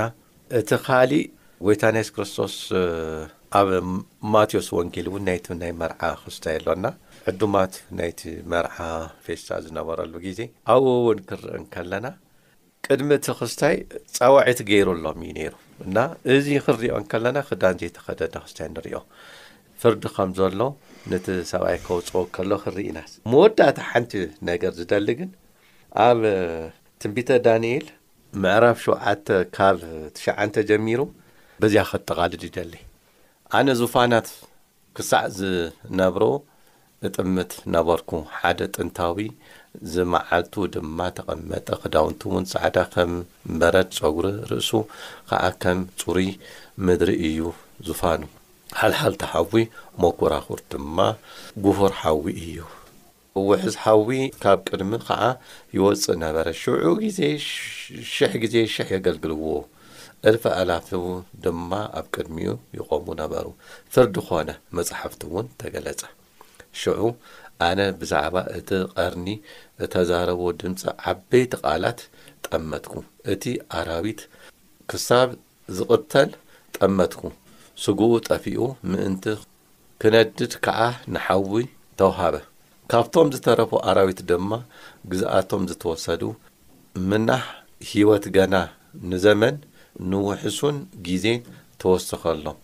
ና 0.00 0.10
እቲ 0.58 0.70
ካሊእ 0.86 1.24
ጎይታ 1.66 1.82
ና 1.94 1.98
ስ 2.06 2.10
ክርስቶስ 2.14 2.54
ኣብ 3.58 3.68
ማቴዎስ 4.32 4.68
ወንጌል 4.78 5.06
እውን 5.10 5.22
ናይቲ 5.28 5.46
ናይ 5.60 5.72
መርዓ 5.80 6.02
ክስታይ 6.22 6.54
ኣሎና 6.58 6.86
ዕዱማት 7.30 7.74
ናይቲ 7.98 8.20
መርዓ 8.52 8.76
ፌስታ 9.24 9.50
ዝነበረሉ 9.66 10.12
ጊዜ 10.26 10.40
ኣብኡ 10.74 10.90
እውን 11.04 11.20
ክርኢ 11.30 11.54
ከለና 11.76 12.06
ቅድሚ 12.86 13.10
እቲ 13.20 13.26
ክስታይ 13.40 13.76
ፀዋዒት 14.16 14.60
ገይሩ 14.70 14.88
ኣሎም 14.96 15.20
እዩ 15.24 15.32
ነይሩ 15.38 15.54
እና 15.86 15.96
እዚ 16.34 16.46
ክርኦ 16.66 16.96
ንከለና 17.04 17.38
ክዳን 17.48 17.76
ዘይተኸደዲ 17.84 18.34
ኣክስታይ 18.42 18.68
ንሪኦ 18.74 19.00
ፍርዲ 19.82 20.04
ከም 20.16 20.30
ዘሎ 20.40 20.60
ነቲ 21.12 21.26
ሰብኣይ 21.52 21.78
ከውፅኦ 21.86 22.24
ከሎ 22.36 22.50
ክርኢ 22.66 22.86
ኢና 22.90 22.98
መወዳእታ 23.32 23.78
ሓንቲ 23.90 24.12
ነገር 24.50 24.72
ዝደሊ 24.82 25.08
ግን 25.20 25.30
ኣብ 26.08 26.20
ትንቢተ 27.00 27.30
ዳንኤል 27.48 27.86
ምዕራፍ 28.40 28.78
ሸውዓተ 28.82 29.26
ካብ 29.56 29.78
ትሽዓንተ 30.16 30.54
ጀሚሩ 30.68 31.00
በዚያ 31.62 31.82
ክጠቓልድ 31.90 32.42
እዩ 32.46 32.50
ደሊ 32.56 32.74
ኣነ 33.58 33.68
ዙፋናት 33.80 34.28
ክሳዕ 34.96 35.24
ዝነብሮ 35.38 36.24
እጥምት 37.06 37.52
ነበርኩ 37.74 38.10
ሓደ 38.38 38.60
ጥንታዊ 38.76 39.18
ዝመዓልቱ 39.92 40.54
ድማ 40.74 40.98
ተቐመጠ 41.16 41.68
ክዳውንቲ 41.84 42.20
እውን 42.30 42.44
ጻዕዳ 42.52 42.76
ከም 42.94 43.12
በረድ 43.60 43.90
ፀጉሪ 44.00 44.26
ርእሱ 44.50 44.70
ከዓ 45.30 45.42
ከም 45.64 45.80
ጹሩ 46.02 46.16
ምድሪ 46.88 47.12
እዩ 47.30 47.44
ዙፋኑ 47.88 48.22
ሓልሓልቲ 48.82 49.22
ሓዊ 49.32 49.54
ሞኰራኩር 50.04 50.60
ድማ 50.74 50.98
ጉፉር 51.66 51.92
ሓዊ 52.02 52.24
እዩ 52.46 52.58
ውሕዝ 53.48 53.74
ሓዊ 53.82 54.08
ካብ 54.42 54.58
ቅድሚ 54.70 54.92
ከዓ 55.08 55.20
ይወፅእ 55.76 56.16
ነበረ 56.22 56.46
ሽዑ 56.62 56.84
ጊዜ 57.04 57.18
ሽሕ 58.14 58.32
ጊዜ 58.42 58.56
ሽሕ 58.74 58.88
የገልግልዎ 58.94 59.44
ዕርፊ 60.30 60.44
ኣላፊ 60.62 60.88
ድማ 61.44 61.70
ኣብ 62.00 62.06
ቅድሚኡ 62.14 62.52
ይቆሙ 62.78 63.06
ነበሩ 63.22 63.46
ፍርዲ 63.94 64.14
ኾነ 64.26 64.48
መጻሕፍቲ 64.78 65.20
እውን 65.28 65.46
ተገለጸ 65.62 66.00
ሽዑ 66.80 67.00
ኣነ 67.68 67.80
ብዛዕባ 68.00 68.36
እቲ 68.58 68.68
ቐርኒ 68.98 69.26
እተዛረቦ 69.86 70.42
ድምፂ 70.60 70.82
ዓበይቲ 71.12 71.52
ቓላት 71.64 72.00
ጠመትኩ 72.48 72.94
እቲ 73.32 73.44
ኣራዊት 73.80 74.22
ክሳብ 74.90 75.28
ዝቕተል 75.78 76.30
ጠመጥኩ 76.78 77.22
ስጉኡ 77.82 78.12
ጠፊኡ 78.30 78.58
ምእንቲ 78.92 79.24
ክነድድ 80.02 80.54
ከዓ 80.66 80.80
ንሓዊ 81.14 81.62
ተውሃበ 82.00 82.34
ካብቶም 82.90 83.28
ዝተረፉ 83.34 83.70
ኣራዊት 83.88 84.20
ድማ 84.28 84.50
ግዛኣቶም 85.10 85.62
ዝተወሰዱ 85.70 86.22
ምናሕ 87.10 87.44
ሂይወት 87.88 88.24
ገና 88.36 88.54
ንዘመን 89.10 89.56
ንውሕሱን 90.12 90.76
ግዜን 91.06 91.40
ተወስኸሎም 91.82 92.58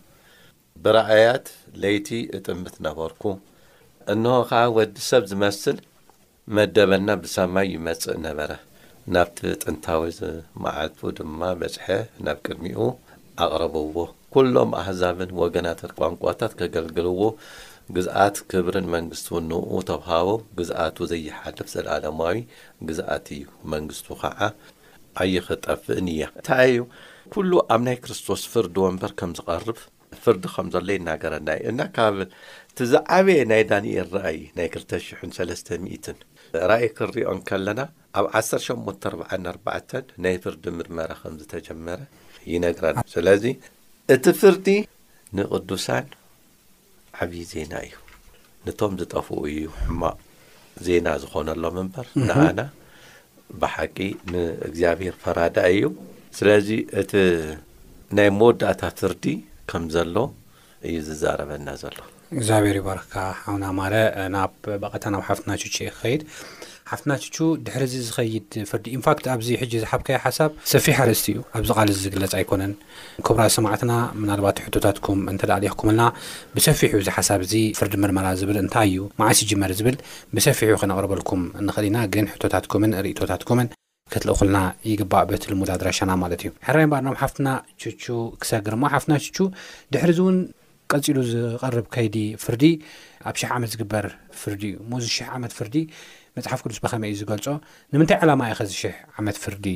ብረኣያት 0.83 1.47
ለይቲ 1.83 2.09
እጥምት 2.39 2.75
ነበርኩ 2.87 3.23
እንሆ 4.13 4.35
ኸዓ 4.51 4.65
ወዲ 4.77 4.95
ሰብ 5.11 5.23
ዝመስል 5.31 5.79
መደበና 6.57 7.09
ብሰማይ 7.23 7.67
ይመጽእ 7.77 8.19
ነበረ 8.27 8.51
ናብቲ 9.15 9.39
ጥንታዊ 9.63 10.03
ዝመዓልቱ 10.19 11.01
ድማ 11.19 11.41
በዝሐ 11.61 11.87
ናብ 12.27 12.39
ቅድሚኡ 12.47 12.81
ኣቕረብዎ 13.45 13.97
ኵሎም 14.37 14.71
ኣሕዛብን 14.81 15.31
ወገናትት 15.43 15.93
ቋንቋታት 15.99 16.53
ከገልግልዎ 16.61 17.21
ግዛኣት 17.97 18.37
ክብርን 18.51 18.87
መንግስቲ 18.95 19.27
ውንኡ 19.35 19.69
ተውሃቦ 19.91 20.29
ግዛኣቱ 20.59 20.97
ዘይሓደፍ 21.13 21.69
ዘላለማዊ 21.75 22.39
ግዛኣት 22.89 23.27
እዩ 23.37 23.45
መንግስቱ 23.73 24.07
ከዓ 24.23 24.41
ኣይኽጠፍእን 25.23 26.09
እያ 26.15 26.25
እንታይ 26.31 26.67
እዩ 26.73 26.83
ኲሉ 27.35 27.53
ኣብ 27.75 27.81
ናይ 27.87 27.97
ክርስቶስ 28.03 28.43
ፍርድዎ 28.55 28.85
እምበር 28.91 29.13
ከም 29.21 29.31
ዝቐርብ 29.39 29.79
ፍርዲ 30.25 30.45
ከም 30.57 30.69
ዘሎ 30.75 30.89
ይናገረና 30.99 31.49
እዩ 31.61 31.65
እና 31.73 31.81
ካብ 31.97 32.19
እቲዛዓበየ 32.25 33.41
ናይ 33.53 33.63
ዳንኤል 33.71 34.09
ረአይ 34.19 34.39
ናይ 34.59 34.69
20300ን 34.77 36.19
ራእይ 36.73 36.89
ክሪኦን 36.99 37.41
ከለና 37.51 37.81
ኣብ 38.19 38.27
1844 38.43 40.15
ናይ 40.27 40.37
ፍርዲ 40.45 40.65
ምርመረ 40.79 41.11
ከም 41.23 41.35
ዝተጀመረ 41.43 42.01
ይነግረና 42.53 43.01
ስለዙ 43.17 43.45
እቲ 44.17 44.25
ፍርዲ 44.43 44.67
ንቕዱሳን 45.37 46.07
ዓብይ 47.25 47.45
ዜና 47.53 47.73
እዩ 47.85 47.95
ነቶም 48.67 48.93
ዝጠፍኡ 49.01 49.39
እዩ 49.51 49.59
ሕማቅ 49.85 50.17
ዜና 50.87 51.07
ዝኾነሎ 51.23 51.65
ምንበር 51.77 52.07
ንኣና 52.27 52.61
ብሓቂ 53.61 53.97
ንእግዚኣብሔር 54.33 55.17
ፈራዳ 55.23 55.57
እዩ 55.73 55.81
ስለዚ 56.39 56.69
እቲ 57.01 57.11
ናይ 58.19 58.29
መወዳእታ 58.39 58.83
ፍርዲ 59.01 59.25
ከም 59.71 59.85
ዘሎ 59.95 60.17
እዩ 60.89 60.95
ዝዛረበና 61.09 61.69
ዘሎ 61.83 61.97
እግዚኣብሔር 62.37 62.77
ይበረክካ 62.81 63.15
ሓና 63.41 63.65
ማ 63.79 63.85
ናብ 64.35 64.53
ቐታ 64.93 65.05
ናብ 65.15 65.23
ሓፍትና 65.29 65.53
ክኸድ 65.65 66.21
ሓፍትና 66.91 67.13
ቹ 67.37 67.47
ድሕር 67.67 67.83
ዚ 67.93 67.95
ዝኸይድ 68.09 68.49
ፍርዲ 68.69 68.85
ንፋ 69.01 69.07
ኣብዚ 69.33 69.49
ሕ 69.61 69.67
ዝሓብከይ 69.83 70.17
ሓሳብ 70.25 70.51
ሰፊሕ 70.73 70.97
ኣርስቲ 71.05 71.27
እዩ 71.33 71.41
ኣብዚ 71.59 71.69
ቃል 71.79 71.89
ዝግለፅ 72.03 72.33
ኣይኮነን 72.39 72.73
ክቡራ 73.27 73.43
ሰማዕትና 73.57 73.93
ባ 74.45 74.49
ሕታትም 74.67 75.19
ሊኩና 75.65 76.01
ብሰፊ 76.55 76.81
ዚ 77.07 77.13
ሓሳብ 77.17 77.41
ፍርዲ 77.79 77.95
ምመ 78.03 78.19
ዝ 78.43 78.47
ታይ 78.75 78.89
ዩዓስ 78.97 79.39
ይመር 79.53 79.73
ብ 79.87 79.93
ብሰፊ 80.37 80.61
ከነቅርበልኩም 80.83 81.43
ንክእል 81.67 81.87
ኢና 81.91 81.99
ግ 82.13 82.15
ት 82.51 83.33
እ 84.17 84.21
ትልእኩልና 84.23 84.59
ይግባእ 84.91 85.25
በትሙድ 85.31 85.71
ኣድራሻና 85.75 86.11
ማ 86.21 86.29
እዩ 86.37 86.51
ሕ 86.67 86.85
በ 86.93 86.97
ሓፍትና 87.23 87.49
ክሰግር 88.43 88.75
ሓፍትና 88.95 89.15
ድሕዚ 89.95 90.19
ቀፂሉ 90.93 91.17
ዝቐርብ 91.31 91.87
ከይዲ 91.95 92.17
ፍርዲ 92.45 92.63
ኣብ 93.31 93.35
ሽ 93.41 93.45
ዓመት 93.57 93.73
ዝበር 93.81 94.05
ፍርዲ 94.43 94.63
ዩ 94.75 94.77
ዓት 95.49 95.55
ፍዲ 95.59 95.75
መፅሓፍ 96.39 96.61
ቅዱስ 96.65 96.79
ብከመይ 96.85 97.11
እዩ 97.13 97.19
ዝገልፆ 97.23 97.47
ንምንታይ 97.93 98.17
ዓላማ 98.25 98.41
እዩ 98.49 98.55
ከዚ 98.59 98.71
ሽሕ 98.83 98.95
ዓመት 99.21 99.37
ፍርዲ 99.45 99.67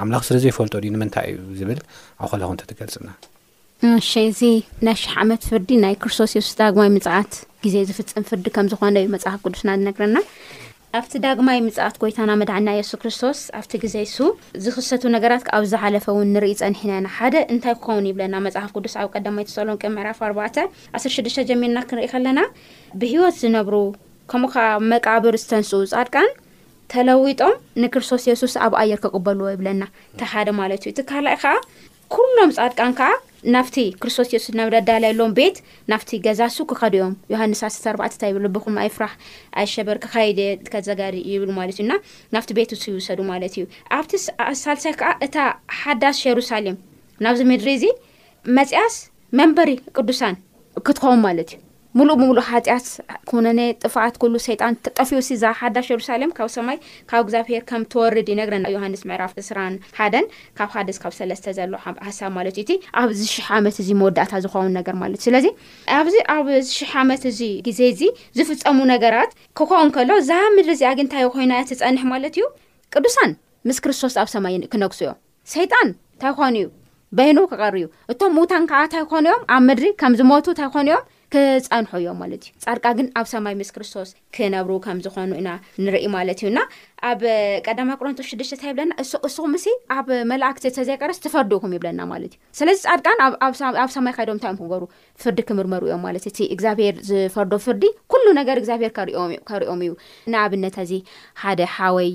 ኣምላኽ 0.00 0.22
ስለዘይፈልጦ 0.28 0.74
ንምንታይ 0.94 1.28
እዩ 1.36 1.52
ዝብል 1.60 1.80
ኣብ 2.22 2.28
ከለኩን 2.32 2.58
ትገልፅና 2.70 3.08
እዚ 4.30 4.42
ናይ 4.86 4.96
ሽሕ 5.02 5.14
ዓመት 5.24 5.42
ፍርዲ 5.50 5.70
ናይ 5.84 5.94
ክርስቶስ 6.02 6.32
ሱ 6.48 6.56
ዳግማይ 6.62 6.88
ምፅዓት 6.96 7.30
ግዜ 7.64 7.74
ዝፍፅም 7.90 8.24
ፍርዲ 8.30 8.46
ከም 8.56 8.66
ዝኾነ 8.72 8.96
እዩ 9.04 9.08
መፅሓፍ 9.14 9.38
ቅዱስና 9.46 9.70
ዝነግረና 9.80 10.16
ኣብቲ 10.98 11.12
ዳግማይ 11.24 11.58
ምፅዓት 11.66 11.96
ጎይታና 12.02 12.30
መድዕና 12.40 12.68
የሱ 12.76 12.92
ክርስቶስ 13.02 13.40
ኣብቲ 13.58 13.72
ግዜ 13.84 13.96
ሱ 14.14 14.18
ዝክሰቱ 14.64 15.02
ነገራት 15.16 15.44
ኣብዝሓለፈ 15.58 16.04
ውን 16.16 16.30
ንርኢ 16.34 16.54
ፀንሒናና 16.62 17.06
ሓደ 17.16 17.34
እንታይ 17.54 17.74
ክኸውን 17.84 18.08
ይብለና 18.10 18.34
መፅሓፍ 18.46 18.70
ቅዱስ 18.76 18.94
ኣብ 19.02 19.08
ቀዳማይተሎንቂ 19.14 19.82
ምዕራፍ4 19.96 20.30
106ዱሽ 20.96 21.36
ጀሚልና 21.50 21.78
ክንርኢ 21.90 22.08
ከለና 22.14 22.40
ብሂወት 23.02 23.36
ዝነብሩ 23.42 23.74
ከምኡ 24.32 24.50
ከዓ 24.54 24.70
መቃብር 24.90 25.34
ዝተንስ 25.42 25.70
ፃድቃን 26.00 26.28
ተለዊጦም 26.92 27.54
ንክርስቶስ 27.82 28.22
የሱስ 28.28 28.54
ኣብ 28.64 28.72
ኣየር 28.82 29.00
ክቕበልዎ 29.04 29.48
ይብለና 29.52 29.82
እታሓደ 30.14 30.48
ማለት 30.60 30.82
እዩ 30.84 30.90
እቲ 30.92 31.00
ካልእ 31.10 31.36
ከዓ 31.42 31.52
ኩሎም 32.14 32.50
ጻድቃን 32.56 32.92
ከዓ 32.98 33.08
ናፍቲ 33.54 33.76
ክርስቶስ 34.00 34.28
የሱስ 34.34 34.54
ናብደዳለየኣሎም 34.58 35.32
ቤት 35.38 35.56
ናፍቲ 35.92 36.10
ገዛሱ 36.26 36.56
ክኸዲዮም 36.70 37.12
ዮሃንስ 37.32 37.60
1ተ4 37.68 38.02
እንታብብኹም 38.16 38.76
ኣይ 38.82 38.88
ፍራሕ 38.96 39.14
ኣይሸበር 39.62 39.98
ክኸይዲ 40.04 40.40
ከዘጋዲ 40.72 41.16
ይብሉ 41.32 41.48
ማለት 41.60 41.78
እዩና 41.78 41.92
ናፍቲ 42.36 42.50
ቤትሱ 42.58 42.84
ይውሰዱ 42.92 43.20
ማለት 43.32 43.54
እዩ 43.58 43.64
ኣብቲ 43.98 44.12
ሳልሳይ 44.64 44.94
ከዓ 45.02 45.10
እታ 45.28 45.36
ሓዳሽ 45.80 46.20
የሩሳሌም 46.30 46.78
ናብዚ 47.26 47.42
ምድሪ 47.52 47.70
እዚ 47.80 47.86
መፅያስ 48.58 48.94
መንበሪ 49.40 49.70
ቅዱሳን 49.98 50.36
ክትኸውም 50.86 51.20
ማለት 51.28 51.50
እዩ 51.54 51.60
ሙሉእ 51.98 52.14
ብምሉእ 52.18 52.44
ሓጢኣት 52.48 52.86
ኩነነ 53.30 53.60
ጥፋኣት 53.82 54.14
ኩሉ 54.22 54.34
ሰይጣን 54.46 54.74
ተጠፊው 54.84 55.20
ሲ 55.26 55.28
እዛ 55.36 55.44
ሓዳሽ 55.60 55.86
የሩሳሌም 55.92 56.30
ካብ 56.36 56.48
ሰማይ 56.54 56.76
ካብ 57.10 57.22
እግዚኣብሄር 57.26 57.62
ከም 57.70 57.82
ትወርድ 57.92 58.26
ዩነግረና 58.32 58.66
ዮሃንስ 58.76 59.02
ምዕራፍ 59.08 59.32
2ስራ 59.40 59.58
ሓደን 59.98 60.26
ካብ 60.60 60.68
ሓደስ 60.74 60.98
ካብ 61.02 61.12
ሰለስተ 61.18 61.54
ዘለ 61.58 61.72
ሓሳብ 62.06 62.30
ማለት 62.36 62.54
እዩ 62.62 62.64
እቲ 62.66 62.76
ኣብዚ 63.00 63.20
ሽሕ 63.32 63.46
ዓመት 63.58 63.76
እዚ 63.82 63.88
መወዳእታ 64.02 64.32
ዝኾውን 64.46 64.72
ነገር 64.80 64.96
ማለት 65.02 65.18
እዩ 65.20 65.26
ስለዚ 65.30 65.46
ኣብዚ 65.98 66.14
ኣብሽሕ 66.36 66.92
ዓመት 67.04 67.22
እዚ 67.32 67.40
ግዜ 67.68 67.80
እዚ 67.96 68.02
ዝፍፀሙ 68.38 68.78
ነገራት 68.94 69.32
ክኸውን 69.60 69.90
ከሎ 69.98 70.10
እዛብ 70.24 70.46
ምድሪ 70.58 70.72
እዚኣግ 70.78 71.00
እንታይ 71.04 71.26
ኮይና 71.36 71.52
ትፀንሕ 71.74 72.04
ማለት 72.14 72.34
እዩ 72.40 72.46
ቅዱሳን 72.96 73.32
ምስ 73.68 73.80
ክርስቶስ 73.86 74.14
ኣብ 74.22 74.30
ሰማይ 74.36 74.56
ክነግሱ 74.74 75.00
እዮም 75.08 75.16
ሰይጣን 75.56 75.88
እንታይ 76.14 76.34
ኮኑ 76.40 76.54
እዩ 76.64 76.68
በይኑ 77.18 77.38
ክቐር 77.54 77.74
እዩ 77.80 77.86
እቶም 78.12 78.30
ምዉታን 78.38 78.64
ከዓ 78.70 78.78
እንታ 78.88 78.94
ይኮኑእኦም 79.04 79.42
ኣብ 79.56 79.62
ምድሪ 79.68 79.86
ከም 80.00 80.12
ዝሞቱ 80.18 80.46
እንታይይኮኑእዮም 80.52 81.06
ክፀንሑ 81.34 81.90
እዮም 82.00 82.16
ማለት 82.22 82.42
እዩ 82.46 82.50
ጻድቃ 82.64 82.84
ግን 82.98 83.06
ኣብ 83.20 83.26
ሰማይ 83.32 83.54
ምስ 83.60 83.68
ክርስቶስ 83.74 84.08
ክነብሩ 84.36 84.70
ከም 84.84 84.98
ዝኾኑ 85.04 85.30
ኢና 85.40 85.50
ንርኢ 85.84 86.06
ማለት 86.16 86.38
እዩና 86.42 86.58
ኣብ 87.08 87.20
ቀዳማ 87.66 87.90
ቁረንቶ 88.00 88.18
ሽዱሽተ 88.28 88.52
እንታ 88.56 88.66
ይብለና 88.70 88.92
እሱኹምሲ 89.28 89.66
ኣብ 89.96 90.08
መላእክቲ 90.30 90.64
ተዘይቀረስ 90.78 91.18
ትፈርዱ 91.24 91.50
ይኹም 91.58 91.72
ይብለና 91.76 92.00
ማለት 92.12 92.32
እዩ 92.34 92.38
ስለዚ 92.58 92.80
ፃድቃን 92.90 93.20
ኣብ 93.84 93.90
ሰማይ 93.96 94.12
ካይዶም 94.16 94.34
እንታእዮም 94.38 94.58
ክገብሩ 94.62 94.82
ፍርዲ 95.22 95.38
ክምርመሩ 95.50 95.82
እዮም 95.88 96.02
ማለት 96.06 96.24
እቲ 96.30 96.38
እግዚኣብሔር 96.56 96.96
ዝፈርዶ 97.10 97.52
ፍርዲ 97.66 97.84
ኩሉ 98.14 98.24
ነገር 98.40 98.56
እግዚኣብሔር 98.62 98.92
ከሪኦም 99.50 99.80
እዩ 99.86 99.92
ንኣብነት 100.34 100.76
እዚ 100.84 100.92
ሓደ 101.44 101.60
ሓወይ 101.76 102.10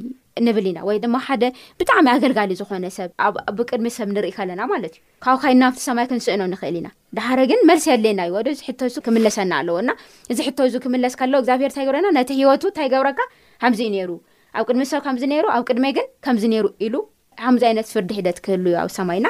ንብል 0.45 0.65
ኢና 0.69 0.79
ወይ 0.87 0.97
ድማ 1.03 1.17
ሓደ 1.25 1.43
ብጣዕሚ 1.79 2.07
ኣገልጋሊ 2.13 2.51
ዝኾነ 2.61 2.85
ሰብ 2.95 3.09
ብ 3.57 3.65
ቅድሚ 3.69 3.87
ሰብ 3.97 4.09
ንርኢ 4.15 4.31
ከለና 4.37 4.61
ማለት 4.71 4.93
እዩ 4.97 5.01
ካብ 5.25 5.37
ካይድናፍቲ 5.43 5.79
ሰማይ 5.87 6.05
ክንስእኖ 6.09 6.41
ንኽእል 6.53 6.75
ኢና 6.79 6.87
ድሓደ 7.17 7.39
ግን 7.51 7.59
መልሲ 7.69 7.85
ኣለየና 7.95 8.21
እዩወዶ 8.29 8.47
ዚ 8.59 8.61
ሕቶሱ 8.69 8.97
ክምለሰና 9.05 9.51
ኣለዎና 9.61 9.91
እዚ 10.31 10.39
ሕቶ 10.47 10.59
ዙ 10.73 10.83
ክምለስ 10.85 11.15
ከለ 11.21 11.33
እግዚኣብሔር 11.43 11.69
እንታገብረና 11.71 12.07
ነቲ 12.19 12.29
ሂይወቱ 12.39 12.63
እንታይ 12.73 12.89
ገብረካ 12.95 13.19
ከምዚ 13.63 13.81
እዩ 13.85 13.91
ነይሩእ 13.95 14.19
ኣብ 14.59 14.65
ቅድሚ 14.69 14.83
ሰብ 14.91 14.99
ከምዚ 15.05 15.23
ነይሩ 15.31 15.45
ኣብ 15.55 15.63
ቅድመ 15.69 15.85
ግን 15.97 16.05
ከምዚ 16.25 16.43
ነይሩ 16.53 16.65
ኢሉ 16.85 16.95
ከምዚ 17.41 17.63
ዓይነት 17.69 17.87
ፍርዲ 17.93 18.09
ሂደት 18.19 18.37
ክህል 18.43 18.61
ዮ 18.73 18.75
ኣብ 18.83 18.89
ሰማይ 18.97 19.19
ና 19.25 19.29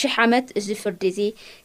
ሽሕ 0.00 0.14
ዓመት 0.24 0.46
እዚ 0.58 0.68
ፍርዲ 0.82 1.02
እዚ 1.12 1.18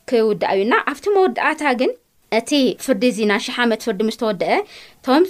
ክውድእ 0.10 0.50
እዩና 0.56 0.74
ኣብቲ 0.92 1.06
መወዳእታ 1.16 1.62
ግን 1.82 1.92
እቲ 2.40 2.52
ፍርዲ 2.86 3.04
እዚ 3.14 3.20
ና 3.32 3.38
ሽሕ 3.46 3.56
ዓመት 3.66 3.82
ፍርዲ 3.88 4.02
ምስ 4.08 4.18
ተወደአ 4.24 4.58
ቶም 5.08 5.26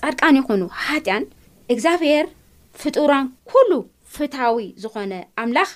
ፃድቃን 0.00 0.38
ይኹኑ 0.40 0.62
ሃጢያን 0.86 1.24
እግዚብሄር 1.74 2.26
ፍጡራን 2.82 3.28
ኩሉ 3.52 3.70
ፍትዊ 4.14 4.56
ዝኾነ 4.84 5.12
ኣምላኽ 5.42 5.70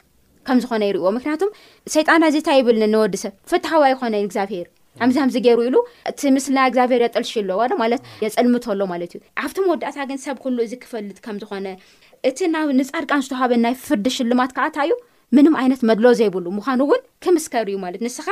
ከም 0.48 0.58
ዝኾነ 0.62 0.82
ይርእዎ 0.88 1.08
ምክንያቱም 1.18 1.50
ሰይጣና 1.96 2.22
ኣዚ 2.30 2.36
እንታይ 2.40 2.58
ይብል 2.60 2.78
ንወዲ 2.94 3.14
ሰብ 3.24 3.32
ፍትሃዋ 3.50 3.82
ይኮነን 3.92 4.26
እግዚብሄር 4.28 4.66
ከምዚምዚ 4.98 5.36
ገይሩ 5.46 5.58
ኢሉ 5.68 5.76
እቲ 6.10 6.20
ምስሊ 6.34 6.52
ና 6.56 6.60
እግዚኣብሄር 6.70 7.02
የጠልሺ 7.06 7.32
ኣሎዋዶማለት 7.42 8.02
የፀልምቶሎማለት 8.24 9.10
እዩኣብቲ 9.16 9.56
መወዳእታ 9.66 9.98
ግን 10.10 10.18
ሰብ 10.24 10.36
ኩሉ 10.44 10.56
እዚ 10.66 10.72
ክፈልጥ 10.84 11.18
ከምዝኾነ 11.26 11.66
እቲ 12.28 12.38
ንፃድቃን 12.80 13.22
ዝተዋሃበ 13.24 13.52
ናይ 13.64 13.74
ፍርዲ 13.86 14.06
ሽልማት 14.18 14.52
ክዓእታይ 14.58 14.86
እዩ 14.88 14.94
ምንም 15.38 15.54
ዓይነት 15.62 15.80
መድለ 15.90 16.06
ዘይብሉ 16.20 16.46
ምዃኑ 16.58 16.80
እውን 16.88 17.02
ክምስከር 17.26 17.66
እዩ 17.72 17.76
ማለት 17.84 18.00
እ 18.02 18.06
ንስኻ 18.08 18.28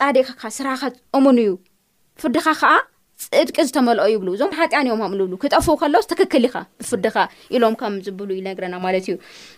ፃካካ 0.00 0.42
ስራኸት 0.58 0.94
እሙን 1.18 1.36
እዩ 1.44 1.52
ፍርዲካ 2.22 2.46
ከዓ 2.60 2.72
ፅድቂ 3.24 3.56
ዝተመልኦ 3.66 4.04
ይብሉ 4.12 4.28
እዞም 4.36 4.54
ሓጢያን 4.58 4.86
እዮም 4.88 5.02
ኣምሉሉ 5.06 5.32
ክጠፉው 5.42 5.76
ከሎ 5.80 5.94
ዝትክክል 6.04 6.44
ኢካ 6.48 6.56
ብፍርዲካ 6.80 7.16
ኢሎም 7.54 7.74
ከምዝብሉ 7.80 8.30
ይነግና 8.38 8.74
ማለት 8.84 9.04
እዩ 9.08 9.14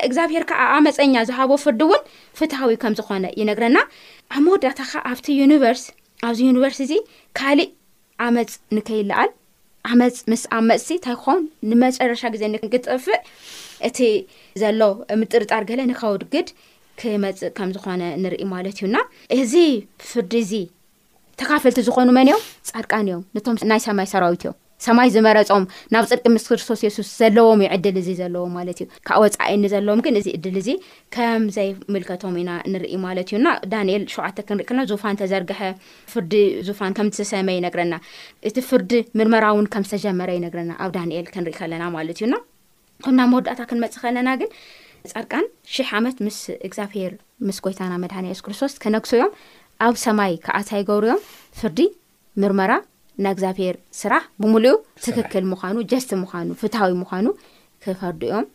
እግዚኣብሔር 0.07 0.45
ከዓ 0.51 0.63
ኣመፀኛ 0.79 1.15
ዝሃቦ 1.29 1.51
ፍርዲ 1.65 1.83
እውን 1.87 2.03
ፍትሃዊ 2.41 2.75
ከም 2.83 2.95
ዝኾነ 2.99 3.25
ይነግረና 3.41 3.79
ኣብ 4.37 4.43
መወዳእታ 4.47 4.81
ካ 4.91 4.95
ኣብቲ 5.13 5.27
ዩኒቨርስ 5.43 5.85
ኣብዚ 6.29 6.41
ዩኒቨርስቲ 6.51 6.81
እዚ 6.87 6.95
ካሊእ 7.39 7.71
ዓመፅ 8.27 8.51
ንከይልአል 8.77 9.31
ዓመፅ 9.93 10.17
ምስ 10.31 10.43
ኣብ 10.57 10.63
መፅቲ 10.71 10.91
እንታይ 10.97 11.17
ኸውን 11.25 11.43
ንመጨረሻ 11.71 12.23
ግዜ 12.35 12.43
ንክጠፍዕ 12.55 13.17
እቲ 13.89 13.99
ዘሎ 14.63 14.81
ምጥርጣር 15.21 15.63
ገለ 15.71 15.81
ንኸውድግድ 15.91 16.49
ክመፅእ 17.01 17.53
ከም 17.57 17.71
ዝኾነ 17.77 18.03
ንርኢ 18.25 18.43
ማለት 18.55 18.77
እዩና 18.81 18.97
እዚ 19.41 19.55
ፍርዲ 20.11 20.33
እዚ 20.45 20.55
ተካፈልቲ 21.41 21.79
ዝኾኑ 21.89 22.09
መን 22.19 22.29
እዮም 22.31 22.45
ጻድቃን 22.71 23.11
ዮም 23.13 23.23
ነቶም 23.37 23.57
ናይ 23.73 23.81
ሰማይ 23.87 24.09
ሰራዊት 24.15 24.43
እዮም 24.45 24.57
ሰማይ 24.85 25.09
ዝመረፆም 25.15 25.65
ናብ 25.95 26.05
ፅድቂ 26.11 26.25
ምስ 26.35 26.45
ክርስቶስ 26.49 26.81
የሱስ 26.87 27.09
ዘለዎም 27.21 27.61
እዩ 27.63 27.69
ዕድል 27.75 27.97
እዚ 28.01 28.09
ዘለዎም 28.21 28.51
ማለት 28.59 28.79
እዩ 28.83 28.87
ካዓ 29.09 29.19
ወፃኢኒ 29.23 29.63
ዘለዎም 29.75 30.01
ግን 30.07 30.15
እዚ 30.21 30.27
ዕድል 30.39 30.57
እዚ 30.63 30.69
ከም 31.15 31.45
ዘይምልከቶም 31.57 32.35
ኢና 32.43 32.51
ንርኢ 32.73 32.93
ማለት 33.07 33.29
እዩና 33.33 33.49
ዳንኤል 33.75 34.03
7ተ 34.15 34.39
ክንሪኢ 34.49 34.67
ከና 34.71 34.81
ዙፋን 34.91 35.19
ተዘርግሐ 35.23 35.61
ፍርዲ 36.15 36.35
ዙፋን 36.69 36.95
ከምዝሰመይ 36.99 37.57
ይነግረና 37.59 37.95
እቲ 38.51 38.57
ፍርዲ 38.71 38.93
ምርመራ 39.21 39.45
እውን 39.55 39.69
ከም 39.77 39.87
ዝተጀመረ 39.91 40.31
ይነግረና 40.39 40.71
ኣብ 40.87 40.93
ዳንኤል 40.99 41.29
ክንሪኢ 41.37 41.57
ከለና 41.61 41.85
ማለት 41.97 42.19
እዩና 42.21 42.35
ከና 43.07 43.19
መወዳእታ 43.33 43.61
ክንመጽእ 43.71 44.03
ከለና 44.05 44.29
ግን 44.43 44.51
ፀርቃን 45.15 45.47
ሺሕ 45.77 45.89
ዓመት 46.01 46.17
ምስ 46.27 46.39
እግዚኣብሔር 46.69 47.13
ምስ 47.49 47.59
ጎይታና 47.65 47.93
መድን 48.05 48.27
የሱስ 48.29 48.45
ክርስቶስ 48.47 48.75
ከነግሱእዮም 48.85 49.33
ኣብ 49.89 49.97
ሰማይ 50.07 50.35
ከኣታይገብርእዮም 50.47 51.21
ፍርዲ 51.61 51.81
ምርመራ 52.43 52.73
ናእግዚኣብሔር 53.25 53.77
ስራሕ 54.01 54.23
ብሙሉኡ 54.43 54.75
ትክክል 55.07 55.45
ምኳኑ 55.53 55.77
ጀስት 55.91 56.11
ምኳኑ 56.23 56.49
ፍትሃዊ 56.61 56.93
ምዃኑ 57.03 57.27
ክፈርድ 57.85 58.23
እዮም 58.29 58.47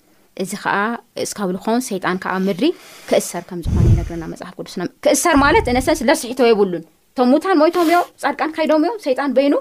እዚ 0.44 0.52
ከዓ 0.64 0.76
እስካብ 1.24 1.50
ኮውን 1.66 1.82
ሰይጣን 1.90 2.18
ከዓ 2.24 2.34
ብ 2.42 2.46
ምድሪ 2.48 2.66
ክእሰር 3.10 3.44
ከም 3.50 3.60
ዝኾኑ 3.66 3.88
ነገርና 4.00 4.26
መፅሓፍ 4.34 4.54
ቅዱስና 4.62 4.84
ክእሰር 5.06 5.36
ማለት 5.46 5.66
እነሰንስለርስሒቶ 5.72 6.40
የብሉን 6.50 6.84
እቶም 7.12 7.30
ሙታን 7.34 7.58
ሞይቶም 7.62 7.86
እዮም 7.90 8.06
ፃድቃን 8.24 8.52
ከይዶም 8.58 8.84
እዮም 8.86 8.98
ሰይጣን 9.06 9.34
በይኑ 9.38 9.56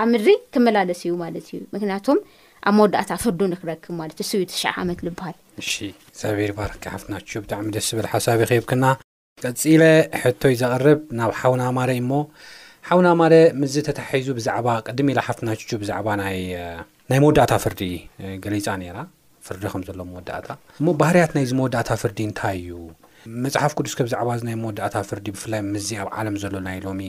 ኣብ 0.00 0.06
ምድሪ 0.12 0.30
ክመላለስ 0.54 1.00
እዩ 1.04 1.12
ማለት 1.22 1.46
እዩ 1.50 1.60
ምክንያቱም 1.76 2.18
ኣብ 2.68 2.74
መወዳእታ 2.78 3.10
ፍርዱ 3.22 3.40
ንክረክብ 3.52 3.94
ማለት 4.00 4.18
እዩ 4.22 4.26
ስብዩ 4.32 4.44
ትሽ0 4.50 4.76
ዓመት 4.84 4.98
ዝበሃል 5.06 5.36
እ 5.58 5.64
እግዚኣብሔር 5.64 6.52
ባርክክሓፍናቸ 6.58 7.28
ብጣዕሚ 7.44 7.66
ደስ 7.76 7.88
ዝብል 7.92 8.08
ሓሳብ 8.14 8.38
ይክብክና 8.44 8.84
ቀፂለ 9.44 9.82
ሕቶይ 10.24 10.56
ዘቅርብ 10.62 11.00
ናብ 11.20 11.30
ሓውናማርይ 11.40 12.00
እሞ 12.02 12.12
ሓውና 12.88 13.08
ማለ 13.20 13.34
ምዝ 13.62 13.74
ተታሓሒዙ 13.88 14.28
ብዛዕባ 14.38 14.66
ቅድሚ 14.88 15.06
ኢላ 15.12 15.20
ሓፍትናችቹ 15.26 15.70
ብዛዕባ 15.82 16.06
ናይ 16.20 16.38
መወዳእታ 17.22 17.52
ፍርዲ 17.64 17.80
ገሊፃ 18.44 18.66
ነይራ 18.80 18.98
ፍርዲ 19.46 19.62
ከም 19.72 19.82
ዘሎዎ 19.88 20.04
መወዳእታ 20.08 20.48
እሞ 20.78 20.86
ባህርያት 21.00 21.30
ናይዚ 21.36 21.50
መወዳእታ 21.60 21.90
ፍርዲ 22.02 22.18
እንታይ 22.28 22.56
እዩ 22.62 22.70
መጽሓፍ 23.44 23.72
ቅዱስ 23.78 23.94
ከብዛዕባ 23.98 24.28
እዚ 24.38 24.42
ናይ 24.48 24.56
መወዳእታ 24.62 24.96
ፍርዲ 25.10 25.26
ብፍላይ 25.36 25.62
ምዚ 25.74 25.88
ኣብ 26.02 26.08
ዓለም 26.20 26.36
ዘሎ 26.44 26.54
ናይ 26.66 26.78
ሎሚ 26.86 27.00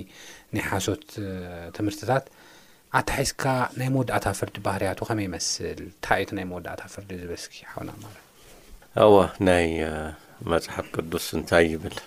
ናይ 0.56 0.64
ሓሶት 0.70 1.06
ትምህርትታት 1.78 2.26
ዓቲ 3.00 3.10
ሓዝካ 3.18 3.46
ናይ 3.80 3.90
መወዳእታ 3.96 4.26
ፍርዲ 4.40 4.56
ባህርያቱ 4.68 5.00
ኸመይ 5.10 5.26
ይመስል 5.30 5.80
እንታይ 5.88 6.22
እቲ 6.26 6.32
ናይ 6.40 6.46
መወዳእታ 6.52 6.82
ፍርዲ 6.94 7.10
ዝበስኪ 7.24 7.56
ሓውና 7.72 7.90
ማለ 8.04 8.16
ኣዋ 9.08 9.16
ናይ 9.50 9.68
መፅሓፍ 10.54 10.88
ቅዱስ 10.96 11.28
እንታይ 11.40 11.66
ይብል 11.76 11.98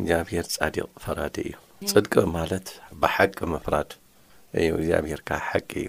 እዚኣብሄር 0.00 0.46
ጻዲቅ 0.56 0.86
ፈራዲ 1.04 1.36
እዩ 1.48 1.54
ጽድቂ 1.90 2.14
ማለት 2.36 2.66
ብሓቂ 3.00 3.36
ምፍራድ 3.52 3.90
እዩ 4.58 4.68
እግዚኣብሔርካ 4.76 5.28
ሓቂ 5.48 5.70
እዩ 5.80 5.88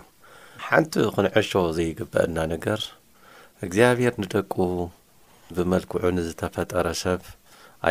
ሓንቲ 0.68 0.94
ኽንዐሾ 1.16 1.52
ዘይግብአና 1.78 2.36
ነገር 2.54 2.82
እግዚኣብሔር 3.66 4.14
ንደቅቡ 4.24 4.60
ብመልክዑ 5.56 6.02
ንዝተፈጠረ 6.18 6.88
ሰብ 7.04 7.22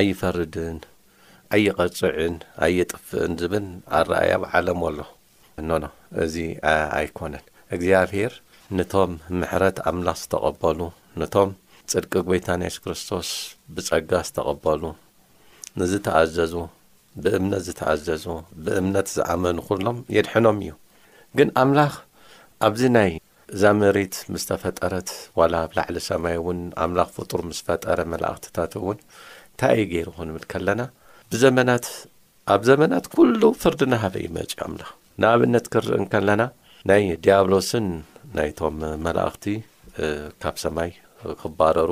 ኣይፈርድን 0.00 0.76
ኣይቐፅዕን 1.56 2.34
ኣይጥፍእን 2.66 3.32
ዝብል 3.40 3.66
ኣረኣያ 3.98 4.32
ብ 4.44 4.52
ዓለም 4.58 4.80
ኣሎ 4.90 4.98
ኖኖ 5.70 5.84
እዚ 6.26 6.36
ኣይኮነን 7.00 7.44
እግዚኣብሄር 7.76 8.32
ነቶም 8.80 9.12
ምሕረት 9.40 9.78
ኣምላኽ 9.90 10.18
ዝተቐበሉ 10.22 10.80
ነቶም 11.22 11.50
ጽድቂ 11.92 12.12
ጐይታ 12.30 12.48
ናይስ 12.62 12.76
ክርስቶስ 12.84 13.28
ብጸጋ 13.74 14.10
ዝተቐበሉ 14.28 14.82
ንዝተኣዘዙ 15.80 16.54
ብእምነት 17.24 17.62
ዝተኣዘዞ 17.66 18.24
ብእምነት 18.64 19.06
ዝኣመኑ 19.16 19.56
ኩሎም 19.68 19.98
የድሕኖም 20.16 20.58
እዩ 20.64 20.72
ግን 21.38 21.48
ኣምላኽ 21.62 21.94
ኣብዚ 22.66 22.82
ናይ 22.96 23.10
እዛ 23.54 23.62
መሪት 23.80 24.14
ምስ 24.32 24.44
ተፈጠረት 24.50 25.08
ዋላ 25.38 25.54
ብላዕሊ 25.70 25.96
ሰማይ 26.08 26.36
እውን 26.40 26.60
ኣምላኽ 26.84 27.08
ፍጡር 27.16 27.40
ምስ 27.48 27.60
ፈጠረ 27.66 27.98
መላእኽትታት 28.12 28.72
እውን 28.80 28.98
እንታይ 29.50 29.74
ይ 29.82 29.86
ገይሩኹን 29.92 30.32
ብል 30.36 30.44
ከለና 30.52 30.80
ብዘመናት 31.32 31.86
ኣብ 32.54 32.60
ዘመናት 32.68 33.04
ኩሉ 33.14 33.40
ፍርድና 33.62 33.92
ሃበ 34.04 34.14
ይመጺኡ 34.26 34.58
ኣምላኽ 34.68 34.90
ንኣብነት 35.22 35.66
ክርኢን 35.74 36.04
ከለና 36.14 36.42
ናይ 36.90 37.04
ዲያብሎስን 37.24 37.86
ናይቶም 38.38 38.76
መላእኽቲ 39.06 39.46
ካብ 40.44 40.56
ሰማይ 40.64 40.90
ክባረሩ 41.40 41.90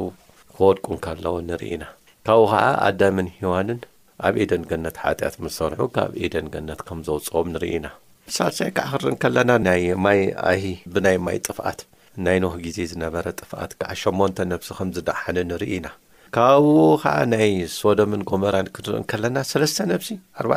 ክወድቁ 0.56 0.86
ን 0.96 0.98
ከለዎ 1.06 1.36
ንርኢ 1.48 1.70
ኢና 1.76 1.84
ካብኡ 2.26 2.44
ከዓ 2.52 2.62
ኣዳምን 2.88 3.28
ሂዋንን 3.40 3.78
ኣብ 4.26 4.34
ኤደን 4.42 4.62
ገነት 4.70 4.96
ሓጢኣት 5.04 5.34
መሰርሑ 5.44 5.80
ካብ 5.94 6.12
ኤደን 6.24 6.46
ገነት 6.52 6.80
ከም 6.88 6.98
ዘውፅኦም 7.06 7.48
ንርኢ 7.54 7.66
ኢና 7.78 7.86
ብሳልሳይ 8.28 8.70
ከዓ 8.76 8.88
ክርኢ 9.00 9.12
ንከለና 9.14 9.50
ናይ 9.66 9.82
ማይ 10.04 10.20
ኣሂ 10.50 10.62
ብናይ 10.92 11.16
ማይ 11.24 11.38
ጥፍኣት 11.46 11.80
ናይ 12.26 12.38
ንህ 12.44 12.54
ግዜ 12.64 12.78
ዝነበረ 12.92 13.24
ጥፍኣት 13.40 13.72
ከዓ 13.80 13.90
ሸሞንተ 14.02 14.38
ነፍሲ 14.52 14.70
ከም 14.78 14.88
ዝዳሓነ 14.98 15.36
ንርኢ 15.50 15.70
ኢና 15.78 15.88
ካብኡ 16.36 16.76
ከዓ 17.02 17.16
ናይ 17.34 17.52
ሶዶምን 17.78 18.22
ጎመራን 18.30 18.70
ክንርኢ 18.76 19.00
ንከለና 19.02 19.36
ሰስተ 19.50 19.78
ነፍሲ 19.92 20.08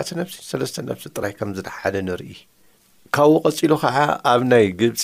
ኣተ 0.01 0.09
ነሲ 0.19 0.35
ሰስተ 0.51 0.77
ነፍሲ 0.91 1.05
ጥራይ 1.15 1.33
ከም 1.39 1.51
ዝዳሓኒ 1.59 1.95
ንርኢ 2.07 2.33
ካብ 3.17 3.29
ኡ 3.35 3.41
ቐጺሉ 3.47 3.71
ኸዓ 3.83 3.97
ኣብ 4.33 4.41
ናይ 4.51 4.65
ግብፂ 4.83 5.03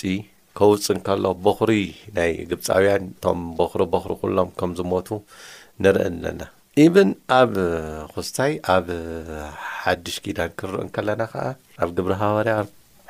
ከውፅ 0.58 0.86
ንከሎ 0.96 1.24
በዅሪ 1.44 1.70
ናይ 2.16 2.32
ግብፃውያን 2.50 3.04
እቶም 3.12 3.40
በዅሪ 3.58 3.80
በኹሪ 3.94 4.12
ኩሎም 4.22 4.50
ከም 4.60 4.72
ዝሞቱ 4.80 5.08
ንርኢ 5.84 6.04
ኣለና 6.10 6.42
ኢብን 6.82 7.10
ኣብ 7.40 7.52
ኩስታይ 8.14 8.52
ኣብ 8.74 8.86
ሓድሽ 9.82 10.14
ጊዳን 10.24 10.50
ክርኢ 10.58 10.78
ን 10.86 10.88
ከለና 10.94 11.22
ከዓ 11.32 11.44
ኣብ 11.82 11.90
ግብሪሃዋርያ 11.98 12.54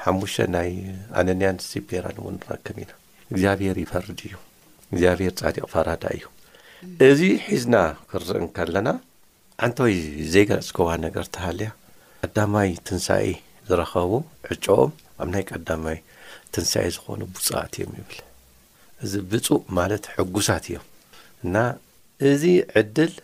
ሓሙሽተ 0.04 0.46
ናይ 0.56 0.70
ኣነንያን 1.20 1.56
ሲፔራን 1.68 2.18
ው 2.24 2.26
ንረክም 2.34 2.76
ኢና 2.82 2.90
እግዚኣብሄር 3.32 3.76
ይፈርድ 3.84 4.18
እዩ 4.28 4.34
እግዚኣብሔር 4.92 5.32
ጻዲቅ 5.40 5.64
ፈራዳ 5.76 6.04
እዩ 6.18 6.24
እዚ 7.08 7.20
ሒዝና 7.46 7.74
ክርኢ 8.12 8.42
ከለና 8.60 8.88
ሓንተ 9.64 9.76
ወይ 9.86 9.96
ዘይገለጽ 10.34 10.68
ከዋ 10.76 10.88
ነገር 11.08 11.26
ተሃልያ 11.36 11.70
ቀዳማይ 12.24 12.70
ትንሳኢ 12.86 13.26
ዝረኸቡ 13.68 14.12
ዕጨኦም 14.54 14.92
ኣብ 15.22 15.28
ናይ 15.34 15.44
ቀዳማይ 15.50 15.98
ትንሳኢ 16.54 16.86
ዝኾኑ 16.96 17.20
ብፁዋት 17.36 17.72
እዮም 17.78 17.94
ይብል 18.00 18.18
እዚ 19.06 19.12
ብፁእ 19.32 19.60
ማለት 19.78 20.04
ሕጉሳት 20.16 20.64
እዮም 20.70 20.84
እና 21.44 21.56
እዚ 22.30 22.42
ዕድል 22.80 23.14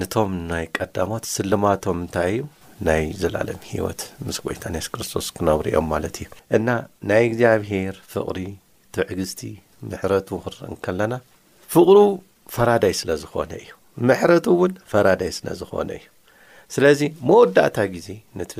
ነቶም 0.00 0.32
ናይ 0.50 0.64
ቀዳማት 0.78 1.24
ስልማቶም 1.36 1.98
እንታይ 2.02 2.28
እዩ 2.36 2.42
ናይ 2.86 3.02
ዘላለም 3.20 3.58
ሂይወት 3.70 4.00
ምስ 4.26 4.36
ጐይታንስ 4.44 4.86
ክርስቶስ 4.92 5.26
ክነብርኦም 5.36 5.86
ማለት 5.94 6.14
እዩ 6.22 6.28
እና 6.56 6.68
ናይ 7.10 7.22
እግዚኣብሄር 7.28 7.96
ፍቕሪ 8.12 8.38
ትዕግዝቲ 8.96 9.40
ምሕረቱ 9.90 10.28
ክርቕን 10.44 10.72
ከለና 10.84 11.12
ፍቕሩ 11.74 11.98
ፈራዳይ 12.56 12.94
ስለ 13.00 13.10
ዝኾነ 13.24 13.52
እዩ 13.64 13.70
ምሕረቱ 14.08 14.46
እውን 14.56 14.72
ፈራዳይ 14.92 15.30
ስለ 15.38 15.48
ዝኾነ 15.60 15.90
እዩ 15.98 16.06
ስለዚ 16.76 17.00
መወዳእታ 17.28 17.76
ግዜ 17.94 18.08
ነቲ 18.40 18.54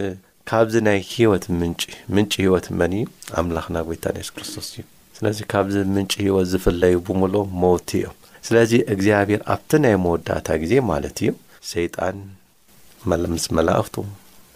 ካብዚ 0.51 0.75
ናይ 0.89 0.99
ሂይወት 1.15 1.45
ምንጪ 1.61 1.83
ምንጪ 2.15 2.33
ሂይወት 2.45 2.67
መን 2.79 2.95
እዩ 3.01 3.05
ኣምላኽና 3.43 3.77
ጐይታንስ 3.89 4.31
ክርስቶስ 4.37 4.69
እዩ 4.75 4.85
ስለዚ 5.19 5.39
ካብዚ 5.55 5.75
ምንጪ 5.97 6.13
ሂይወት 6.27 6.49
ዝፍለይ 6.53 6.95
ብምሉም 7.07 7.49
መውቲ 7.65 7.89
እዮም 8.01 8.19
ስለዚ 8.47 8.71
እግዚኣብሔር 8.95 9.43
ኣብቲ 9.55 9.71
ናይ 9.85 9.95
መወዳእታ 10.05 10.49
ጊዜ 10.63 10.73
ማለት 10.91 11.17
እዩ 11.23 11.31
ሰይጣን 11.73 12.17
መምስ 13.11 13.45
መላእኽቱ 13.57 13.95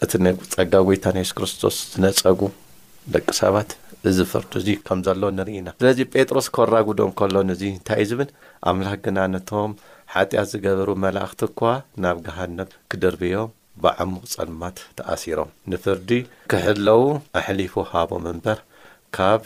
እቲ 0.05 0.11
ናይ 0.23 0.33
ጸጋ 0.53 0.73
ጐይታ 0.87 1.05
ና 1.15 1.17
የሱስ 1.23 1.33
ክርስቶስ 1.37 1.75
ዝነጸጉ 1.91 2.41
ደቂ 3.13 3.27
ሰባት 3.41 3.69
እዚ 4.09 4.17
ፍርዱ 4.31 4.51
እዙ 4.61 4.67
ከም 4.87 4.99
ዘሎ 5.05 5.21
ንሪኢ 5.37 5.55
ኢና 5.59 5.67
ስለዚ 5.81 5.99
ጴጥሮስ 6.13 6.47
ከራጉዶ 6.55 6.99
ከሎን 7.19 7.49
እዙ 7.53 7.61
እንታይ 7.73 7.97
እዩ 8.03 8.09
ዝብን 8.11 8.29
ኣምላኽ 8.69 8.95
ግና 9.05 9.17
ነቶም 9.33 9.71
ሓጢኣት 10.15 10.47
ዝገበሩ 10.53 10.89
መላእኽቲ 11.05 11.39
እኳ 11.51 11.61
ናብ 12.03 12.17
ገሃነት 12.27 12.69
ክድርብዮም 12.91 13.49
ብዓሙቕ 13.83 14.23
ጸልማት 14.33 14.77
ተኣሲሮም 14.99 15.49
ንፍርዲ 15.71 16.09
ክሕለዉ 16.53 17.03
ኣሕሊፉ 17.41 17.73
ሃቦም 17.93 18.23
እምበር 18.33 18.57
ካብ 19.17 19.41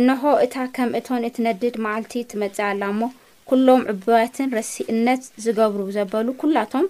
እንሆ 0.00 0.22
እታ 0.44 0.54
ከምእቶን 0.76 1.24
እትነድድ 1.28 1.74
ማዓልቲ 1.84 2.12
ትመፅእ 2.32 2.66
ኣላ 2.70 2.82
ሞ 2.98 3.08
ኩሎም 3.48 3.82
ዕቡባትን 3.92 4.52
ረሲእነት 4.58 5.22
ዝገብሩ 5.44 5.80
ዘበሉ 5.96 6.26
ኩላቶም 6.42 6.86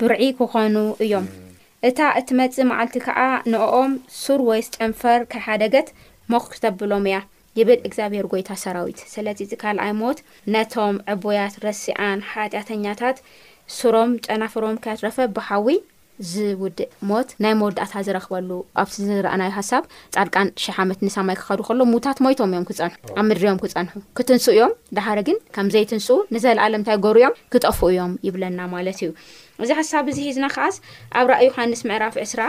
ብርዒ 0.00 0.22
ክኾኑ 0.38 0.76
እዮም 1.04 1.26
እታ 1.88 1.98
እቲ 2.20 2.28
መፅእ 2.38 2.66
መዓልቲ 2.70 2.94
ከዓ 3.06 3.18
ንኦኦም 3.52 3.92
ሱር 4.22 4.40
ወይ 4.48 4.60
ስጨንፈር 4.66 5.20
ካይ 5.32 5.42
ሓደገት 5.46 5.88
ሞክ 6.32 6.44
ክተብሎም 6.52 7.04
እያ 7.10 7.16
ይብል 7.58 7.78
እግዚኣብሔር 7.88 8.26
ጎይታ 8.32 8.50
ሰራዊት 8.62 9.00
ስለዚዚ 9.14 9.50
ካልኣይ 9.62 9.92
ሞት 10.00 10.18
ነቶም 10.54 10.96
ዕቡያት 11.14 11.54
ረሲኣን 11.66 12.24
ሓጢኣተኛታት 12.30 13.18
ሱሮም 13.80 14.10
ጨናፍሮም 14.26 14.80
ካትረፈ 14.84 15.16
ብሓዊ 15.36 15.68
ዝውድእ 16.32 16.90
ሞት 17.10 17.28
ናይ 17.44 17.54
መወዳእታ 17.60 17.92
ዝረኽበሉ 18.06 18.50
ኣብቲ 18.80 18.96
ዝረኣናዮ 19.06 19.50
ሃሳብ 19.58 19.84
ፃድቃን 20.16 20.48
ሺሕ 20.62 20.76
ዓመት 20.82 20.98
ንሳማይ 21.06 21.36
ክኸዱ 21.40 21.60
ከሎ 21.68 21.80
ሙታት 21.92 22.18
ሞይቶም 22.26 22.50
እዮም 22.54 22.66
ክፀንሑ 22.68 22.94
ኣብ 23.20 23.24
ምድሪዮም 23.30 23.58
ክፀንሑ 23.62 23.94
ክትንስ 24.18 24.46
እዮም 24.56 24.74
ዳሓደ 24.98 25.18
ግን 25.30 25.38
ከም 25.56 25.70
ዘይትንስኡ 25.76 26.18
ንዘለኣለምንታይ 26.36 26.98
ገሩ 27.06 27.16
እዮም 27.22 27.34
ክጠፍኡ 27.54 27.82
እዮም 27.94 28.12
ይብለና 28.28 28.60
ማለት 28.76 29.00
እዩ 29.04 29.10
እዚ 29.62 29.70
ሓሳብ 29.78 30.04
እዚ 30.10 30.18
ሒዝና 30.28 30.46
ከዓስ 30.54 30.76
ኣብ 31.18 31.26
ራእ 31.32 31.42
ዮሃንስ 31.48 31.80
ምዕራፍ 31.88 32.14
እስራ 32.24 32.40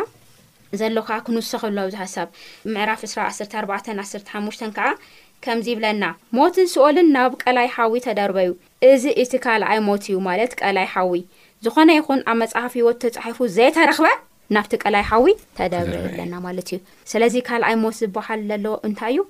ዘሎካ 0.79 1.09
ክንውሰኸሎ 1.25 1.77
ኣብዚ 1.85 1.95
ሓሳብ 2.01 2.27
ምዕራፍ 2.75 3.01
2ስራ 3.07 3.19
14 3.61 3.91
1ሓሙሽ 4.19 4.57
ከዓ 4.77 4.87
ከምዚ 5.45 5.67
ይብለና 5.73 6.03
ሞት 6.37 6.55
ስኦልን 6.73 7.07
ናብ 7.15 7.31
ቀላይ 7.43 7.67
ሓዊ 7.75 7.93
ተደርበ 8.05 8.37
ዩ 8.47 8.51
እዚ 8.91 9.03
እቲ 9.23 9.31
ካልኣይ 9.45 9.79
ሞት 9.87 10.03
እዩ 10.09 10.17
ማለት 10.29 10.53
ቀላይ 10.61 10.87
ሓዊ 10.93 11.15
ዝኾነ 11.65 11.89
ይኹን 11.99 12.19
ኣብ 12.31 12.35
መፅሓፊ 12.41 12.73
ወት 12.87 12.99
ተፃሒፉ 13.15 13.39
ዘይተረኽበ 13.57 14.07
ናብቲ 14.55 14.73
ቀላይ 14.83 15.03
ሓዊ 15.11 15.25
ተደርበ 15.57 15.93
ብለና 16.07 16.33
ማለት 16.47 16.67
እዩ 16.73 16.79
ስለዚ 17.11 17.35
ካልኣይ 17.47 17.75
ሞት 17.83 17.95
ዝብሃል 18.01 18.41
ዘለዎ 18.49 18.75
እንታይ 18.87 19.13
እዩ 19.15 19.21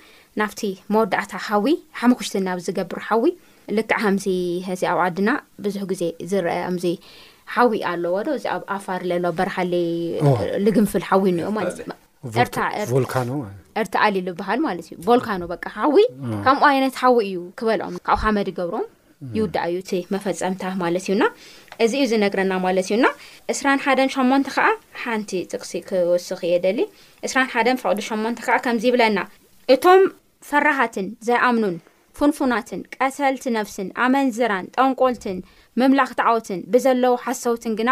ናፍቲ 0.42 0.62
መወዳእታ 0.94 1.34
ሓዊ 1.50 1.68
ሓመክሽትን 2.00 2.44
ናብ 2.48 2.58
ዝገብር 2.70 3.02
ሓዊ 3.10 3.26
ልክዕ 3.78 3.94
ከምዚ 4.04 4.26
ዚ 4.82 4.82
ኣብ 4.94 5.00
ዓድና 5.06 5.30
ብዙሕ 5.66 5.84
ግዜ 5.94 6.04
ዝረአ 6.32 6.58
ምዚ 6.76 6.86
ሓዊ 7.54 7.80
ኣለዎ 7.92 8.16
ዶ 8.28 8.30
እዚ 8.38 8.46
ኣብ 8.56 8.64
ኣፋር 8.76 9.02
ዘሎ 9.12 9.26
በረሓሊ 9.38 9.76
ልግምፍል 10.66 11.04
ሓዊ 11.10 11.24
እኒኦ 11.34 11.50
እርቲኣሊ 13.82 14.16
ዝበሃል 14.26 14.60
ማለት 14.68 14.86
እዩ 14.94 15.12
ልካኖ 15.20 15.42
ሓዊ 15.78 15.96
ከምኡ 16.46 16.66
ዓይነት 16.74 16.94
ሓዊ 17.02 17.18
እዩ 17.30 17.38
ክበልም 17.60 17.96
ካብኡ 18.08 18.20
ሓመዲ 18.26 18.48
ገብሮም 18.60 18.86
ይውዳኣዩ 19.38 19.78
ቲ 19.90 20.00
መፈፀምታ 20.14 20.64
ማለት 20.84 21.04
እዩና 21.08 21.24
እዚ 21.84 21.92
እዩ 22.00 22.06
ዝነግረና 22.12 22.54
ማለት 22.66 22.88
እዩና 22.90 23.06
እስራሓን 23.54 24.12
ሸሞን 24.16 24.44
ከዓ 24.56 24.66
ሓንቲ 25.04 25.32
ጥቕሲ 25.52 25.74
ክወስኺ 25.90 26.42
የደሊ 26.54 26.80
እራ 27.28 27.36
ሓ 27.56 27.66
ፍቅዲ 27.84 28.00
ሸሞን 28.10 28.36
ከዓ 28.46 28.58
ከምዚ 28.68 28.84
ይብለና 28.90 29.20
እቶም 29.76 30.04
ፈራሃትን 30.50 31.08
ዘይኣምኑን 31.28 31.78
ፉንፉናትን 32.18 32.82
ቀሰልቲ 32.98 33.46
ነፍስን 33.60 33.88
ኣመንዝራን 34.04 34.66
ጠንቆልትን 34.76 35.38
መምላኽቲዓወትን 35.82 36.60
ብዘለዉ 36.74 37.14
ሓሰውትን 37.26 37.74
ግና 37.80 37.92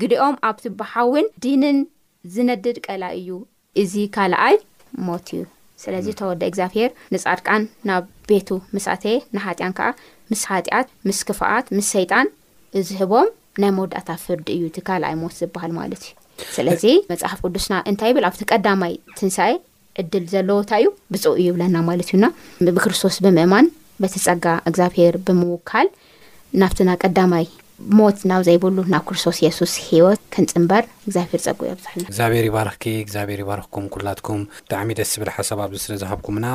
ግዲኦም 0.00 0.36
ኣብቲ 0.48 0.64
በሓውን 0.80 1.26
ድንን 1.44 1.78
ዝነድድ 2.34 2.76
ቀላ 2.86 3.02
እዩ 3.20 3.30
እዚ 3.82 3.94
ካልኣይ 4.16 4.56
ሞት 5.06 5.28
እዩ 5.36 5.40
ስለዚ 5.82 6.06
ተወደ 6.20 6.42
እግዚብሄር 6.50 6.90
ንፃድቃን 7.14 7.62
ናብ 7.88 8.04
ቤቱ 8.30 8.48
መሳእተየ 8.76 9.14
ንሓጢያን 9.34 9.72
ከዓ 9.78 9.88
ምስ 10.30 10.42
ሃጢኣት 10.52 10.88
ምስ 11.08 11.18
ክፋኣት 11.28 11.66
ምስ 11.76 11.88
ሰይጣን 11.96 12.26
እዝህቦም 12.80 13.28
ናይ 13.62 13.70
መወዳእታ 13.76 14.08
ፍርዲ 14.24 14.46
እዩ 14.56 14.62
እቲ 14.70 14.78
ካልኣይ 14.88 15.14
ሞት 15.22 15.34
ዝበሃል 15.40 15.72
ማለት 15.80 16.02
እዩ 16.06 16.12
ስለዚ 16.56 16.84
መፅሓፍ 17.12 17.38
ቅዱስና 17.46 17.74
እንታይ 17.90 18.08
ይብል 18.12 18.24
ኣብቲ 18.30 18.40
ቀዳማይ 18.52 18.94
ትንሳኤ 19.18 19.52
ዕድል 20.00 20.24
ዘለውእንታይ 20.32 20.82
እዩ 20.82 20.88
ብፅእ 21.14 21.34
እዩ 21.40 21.46
ይብለና 21.50 21.76
ማለት 21.88 22.08
እዩና 22.12 22.26
ብክርስቶስ 22.78 23.18
ብምእማን 23.26 23.66
በተፀጋ 24.02 24.46
እግዚብሄር 24.70 25.14
ብምውካል 25.26 25.88
ናብትና 26.60 26.90
ቀዳማይ 27.04 27.44
ሞት 27.98 28.18
ናብ 28.30 28.42
ዘይብሉ 28.48 28.76
ናብ 28.92 29.02
ክርስቶስ 29.08 29.38
የሱስ 29.44 29.72
ሂወት 29.86 30.20
ከንፅምበር 30.34 30.82
እግዚኣብሔር 31.06 31.38
ፀጉ 31.46 31.58
እዮ 31.66 31.70
ኣብዛሕ 31.76 31.94
ግዚኣብሔር 32.10 32.42
ይባርኽኪ 32.48 32.84
እግዚኣብሔር 33.04 33.40
ይባርኽኩም 33.42 33.86
ኩላትኩም 33.94 34.42
ብጣዕሚ 34.66 34.88
ደስ 34.98 35.10
ዝብል 35.14 35.30
ሓሳብ 35.36 35.58
ኣብዚ 35.64 35.78
ስለ 35.86 35.94
ዝሃብኩምና 36.02 36.46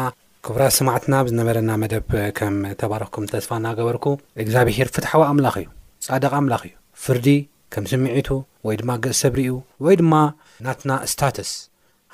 ክቡራት 0.47 0.75
ስማዕትና 0.79 1.13
ብዝነበረና 1.25 1.71
መደብ 1.83 2.05
ከም 2.39 2.55
ተባረኽኩም 2.83 3.25
ተስፋ 3.33 3.51
እናገበርኩ 3.61 4.05
እግዚኣብሄር 4.43 4.89
ፍትሓዊ 4.95 5.23
ኣምላኽ 5.33 5.57
እዩ 5.63 5.67
ጻደቕ 6.07 6.33
ኣምላኽ 6.39 6.63
እዩ 6.71 6.75
ፍርዲ 7.05 7.27
ከም 7.75 7.85
ስምዒቱ 7.93 8.29
ወይ 8.69 8.77
ድማ 8.81 8.89
ገጽሰብ 9.05 9.33
ርዩ 9.41 9.51
ወይ 9.87 9.95
ድማ 10.01 10.13
ናትና 10.67 10.91
ስታትስ 11.13 11.51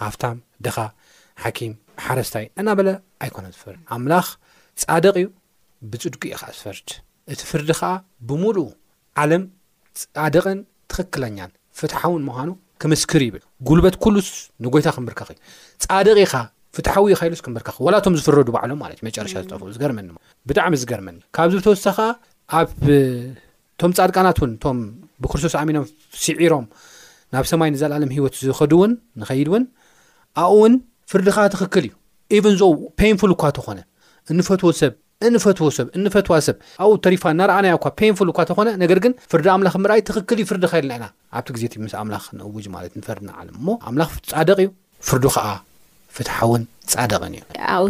ሃፍታም 0.03 0.37
ድኻ 0.67 0.77
ሓኪም 1.45 1.73
ሓረስታእዩ 2.07 2.47
እና 2.61 2.69
በለ 2.79 2.89
ኣይኮነ 3.25 3.45
ዝፍር 3.55 3.77
ኣምላኽ 3.97 4.27
ጻደቕ 4.83 5.15
እዩ 5.23 5.27
ብጽድጊ 5.91 6.23
ኢ 6.35 6.37
ክኣስፈርድ 6.41 6.89
እቲ 7.33 7.41
ፍርዲ 7.51 7.69
ከዓ 7.79 7.89
ብምሉእ 8.29 8.67
ዓለም 9.21 9.43
ጻድቕን 9.99 10.59
ትኽክለኛን 10.91 11.51
ፍትሓውን 11.79 12.21
ምዃኑ 12.27 12.49
ክምስክር 12.81 13.21
ይብል 13.25 13.43
ጉልበት 13.67 13.95
ኩሉስ 14.03 14.27
ንጎይታ 14.63 14.87
ክምምርካኽ 14.95 15.29
እዩ 15.33 15.39
ጻደቂ 15.85 16.17
ኢኻ 16.25 16.33
ፍትሓዊ 16.75 17.11
ኸኢሉስ 17.19 17.41
ክምምርካኽ 17.45 17.75
ዋላቶም 17.85 18.15
ዝፍረዱ 18.19 18.47
ባዕሎም 18.55 18.79
ማለት 18.83 18.97
እዩ 18.99 19.05
መጨረሻ 19.09 19.33
ዝጠፍኡ 19.43 19.67
ዝገርመኒ 19.75 20.07
ብጣዕሚ 20.49 20.73
ዝገርመኒ 20.81 21.17
ካብዚ 21.35 21.53
ብተወሳኺ 21.61 21.95
ከኣ 21.97 22.09
ኣብእቶም 22.59 23.91
ጻድቃናት 23.97 24.37
እውን 24.41 24.51
እቶም 24.57 24.79
ብክርስቶስ 25.23 25.53
ኣሚኖም 25.61 25.85
ስዒሮም 26.25 26.65
ናብ 27.35 27.45
ሰማይ 27.51 27.69
ንዘለለም 27.75 28.11
ሂይወት 28.15 28.35
ዝኸዱእውን 28.49 28.91
ንኸይድ 29.21 29.47
እውን 29.51 29.63
ኣብኡ 30.41 30.53
እውን 30.59 30.73
ፍርዲኻ 31.11 31.35
ትኽክል 31.55 31.85
እዩ 31.87 31.93
ኤቨን 32.35 32.55
ዞ 32.61 32.67
ፓንፉል 32.99 33.31
እኳ 33.35 33.43
ተኾነ 33.57 33.79
ንፈትዎሰብ 34.37 34.93
እንፈትዎ 35.27 35.67
ሰብ 35.75 35.87
እንፈትዋ 35.97 36.35
ሰብ 36.47 36.57
ኣብኡ 36.83 36.95
ተሪፋ 37.05 37.23
እናርኣናዮ 37.33 37.73
እኳ 37.77 37.85
ፔንፉል 37.99 38.29
እኳ 38.31 38.39
ተኾነ 38.49 38.69
ነገር 38.83 38.99
ግን 39.03 39.13
ፍርዲ 39.31 39.45
ኣምላኽ 39.53 39.75
ምርኣይ 39.83 40.01
ትኽክል 40.09 40.39
ዩ 40.41 40.45
ፍርዲ 40.49 40.63
ኸይል 40.71 40.85
ንዕና 40.91 41.05
ኣብቲ 41.39 41.47
ግዜ 41.55 41.63
እቲ 41.69 41.73
ምስ 41.83 41.93
ኣምላኽ 42.01 42.25
ንእውጅ 42.39 42.65
ማለት 42.75 42.93
ንፈርዲ 42.99 43.23
ናዓለም 43.29 43.55
ሞ 43.67 43.77
ኣምላኽ 43.89 44.09
ጻደቕ 44.31 44.59
እዩ 44.63 44.69
ፍርዱ 45.07 45.25
ከዓ 45.35 45.47
ፍትሓ 46.17 46.35
እውን 46.47 46.63
ጻደቕን 46.93 47.33
እዩ 47.37 47.41
ኣኡ 47.77 47.85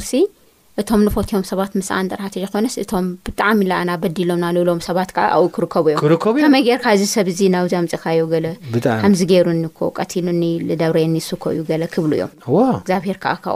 እቶም 0.82 1.02
ንፈትዮም 1.08 1.44
ሰባት 1.50 1.74
ምስዓ 1.80 1.98
ንጠራሕ 2.06 2.34
ዝኮነስ 2.44 2.74
እቶም 2.82 3.06
ብጣዕሚ 3.26 3.60
ኣና 3.82 3.92
በዲሎምናብሎም 4.04 4.80
ሰባት 4.88 5.10
ክርከቡ 5.56 5.86
እዮ 5.92 6.16
ከመይ 6.24 6.64
ገርካ 6.68 6.86
ዚ 7.00 7.04
ሰብ 7.14 7.28
ዚ 7.38 7.48
ናብ 7.54 7.68
ዚምፅካዮ 7.74 8.24
ከዚ 9.04 9.22
ገይሩኒ 9.32 9.64
ቀትሉኒ 10.00 10.44
ዳብረየኒስኮ 10.82 11.44
እዩ 11.54 11.62
ብ 11.70 11.78
እዮም 12.18 12.32
ግብሔርዓ 12.90 13.54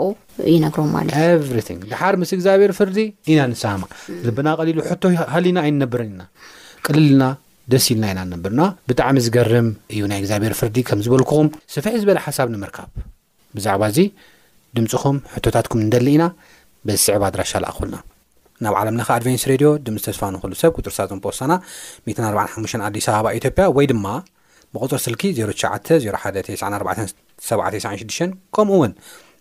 ዩነሮም 0.54 0.92
ለድሓር 1.10 2.16
ምስ 2.22 2.32
እግዚኣብሔር 2.38 2.74
ፍርዲ 2.80 2.98
ኢና 3.34 3.40
ንሰማዕ 3.54 3.90
ልብና 4.28 4.48
ቀሊሉ 4.60 4.78
ሕቶ 4.92 5.04
ሃሊና 5.34 5.58
ኣይንነብርን 5.68 6.10
ኢና 6.14 6.22
ቅልልና 6.86 7.24
ደስ 7.74 7.86
ኢልና 7.94 8.06
ኢና 8.14 8.22
ንነብርና 8.28 8.62
ብጣዕሚ 8.92 9.16
ዝገርም 9.26 9.68
እዩ 9.94 10.02
ናይ 10.12 10.20
እግዚኣብሄር 10.22 10.54
ፍርዲ 10.62 10.78
ከም 10.90 11.02
ዝበልክኹም 11.08 11.48
ስፍሕ 11.76 11.94
ዝበለ 12.04 12.20
ሓሳብ 12.28 12.48
ንምርካብ 12.56 12.90
ብዛዕባ 13.58 13.84
እዚ 13.94 14.00
ድምፂኹም 14.78 15.18
ሕቶታትኩም 15.34 15.84
ንደሊ 15.88 16.08
ኢና 16.16 16.24
በዝስዕባ 16.88 17.24
ኣድራሻ 17.30 17.52
ዝኣኩልና 17.64 17.96
ናብ 18.64 18.76
ዓለምለኻ 18.80 19.08
ኣድቫንስ 19.18 19.44
ሬድዮ 19.52 19.70
ድም 19.86 19.96
ተስፋ 20.06 20.22
ንኽእሉ 20.34 20.54
ሰብ 20.62 20.72
ፅር 20.86 20.94
ሳቶንፖሳና 20.98 21.52
145 22.12 22.82
ኣዲስ 22.88 23.06
ኣበባ 23.14 23.26
ኢትዮጵያ 23.40 23.64
ወይ 23.78 23.86
ድማ 23.92 24.06
ብቁፅር 24.76 25.00
ስልኪ 25.06 25.22
099014796 25.38 28.36
ከምኡ 28.58 28.78
ውን 28.82 28.94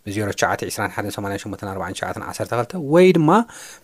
ብ099 0.04 0.32
218849912 0.68 2.76
ወይ 2.94 3.06
ድማ 3.18 3.28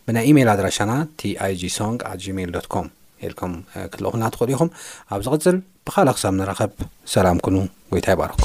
ብናይ 0.09 0.25
ኢሜል 0.31 0.49
ኣድራሻና 0.55 0.93
ቲ 1.23 1.23
ይg 1.53 1.63
ሶንግ 1.79 1.99
ኣ 2.11 2.13
gሜል 2.27 2.51
ዶኮም 2.57 2.89
ኢልኩም 3.27 3.53
ክትልእኹልና 3.91 4.25
ትኽእል 4.35 4.51
ኢኹም 4.55 4.71
ኣብ 5.15 5.21
ዚቕፅል 5.27 5.57
ብኻልእ 5.89 6.13
ክሳብ 6.19 6.33
ንረኸብ 6.41 6.71
ሰላም 7.17 7.37
ኩኑ 7.47 7.57
ጎይታ 7.95 8.07
ይባርኩም 8.17 8.45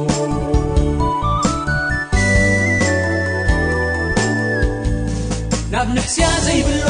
ኣብ 5.81 5.89
نحያ 5.97 6.21
ዘይብሎ 6.45 6.83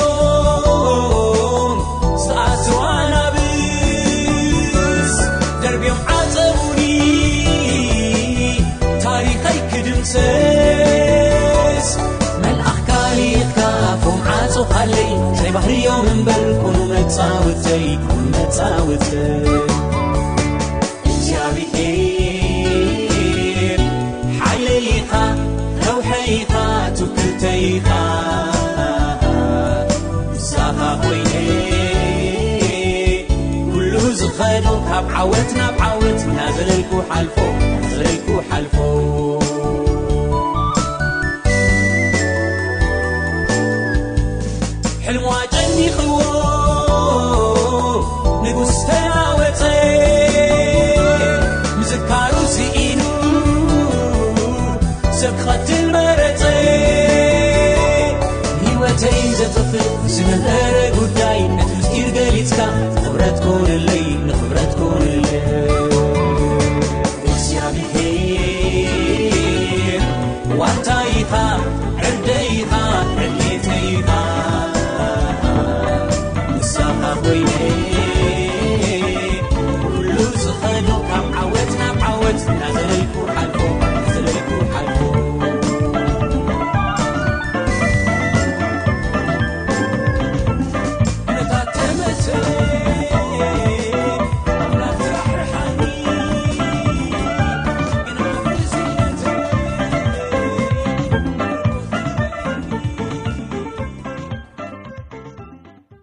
ኣትዋናብስ 2.46 5.14
ደርብም 5.64 6.00
ዓፀ 6.16 6.34
و 6.48 6.50
ታሪይ 9.04 9.36
ክድምሰስ 9.72 11.88
መلኣኽካሊካ 12.44 13.58
ፎም 14.04 14.20
ዓፅ 14.36 14.56
حለይ 14.80 15.10
ባህሪዮ 15.58 15.90
በልكኑ 16.28 16.76
መፃውይك 16.92 18.06
መፃውፅ 18.36 19.08
እብئ 21.14 21.32
ሓለሊኻ 24.42 25.12
لوحይኻ 25.86 26.54
تكተይኻ 26.98 27.88
ወትናብ 35.30 35.76
ዓወት 35.88 36.22
ናዘለልፎ 36.36 36.92
ሕልማ 45.04 45.30
ጨኒቕዎ 45.54 46.14
ንጉስተ 48.46 48.90
ኣወፀ 49.20 49.62
ምዝካሩስይዒኑ 51.80 53.02
ሰብ 55.20 55.34
ክኸትል 55.42 55.86
በረፀ 55.96 56.44
ንመተይም 58.64 59.32
ዘኽፍእ 59.42 59.90
ዝምበረ 60.16 60.76
ጉዳይ 61.00 61.40
ነት 61.58 61.72
ጢር 61.92 62.10
ገሊጽካ 62.18 62.60
ንብረት 63.02 63.38
ኮንለይ 63.46 64.31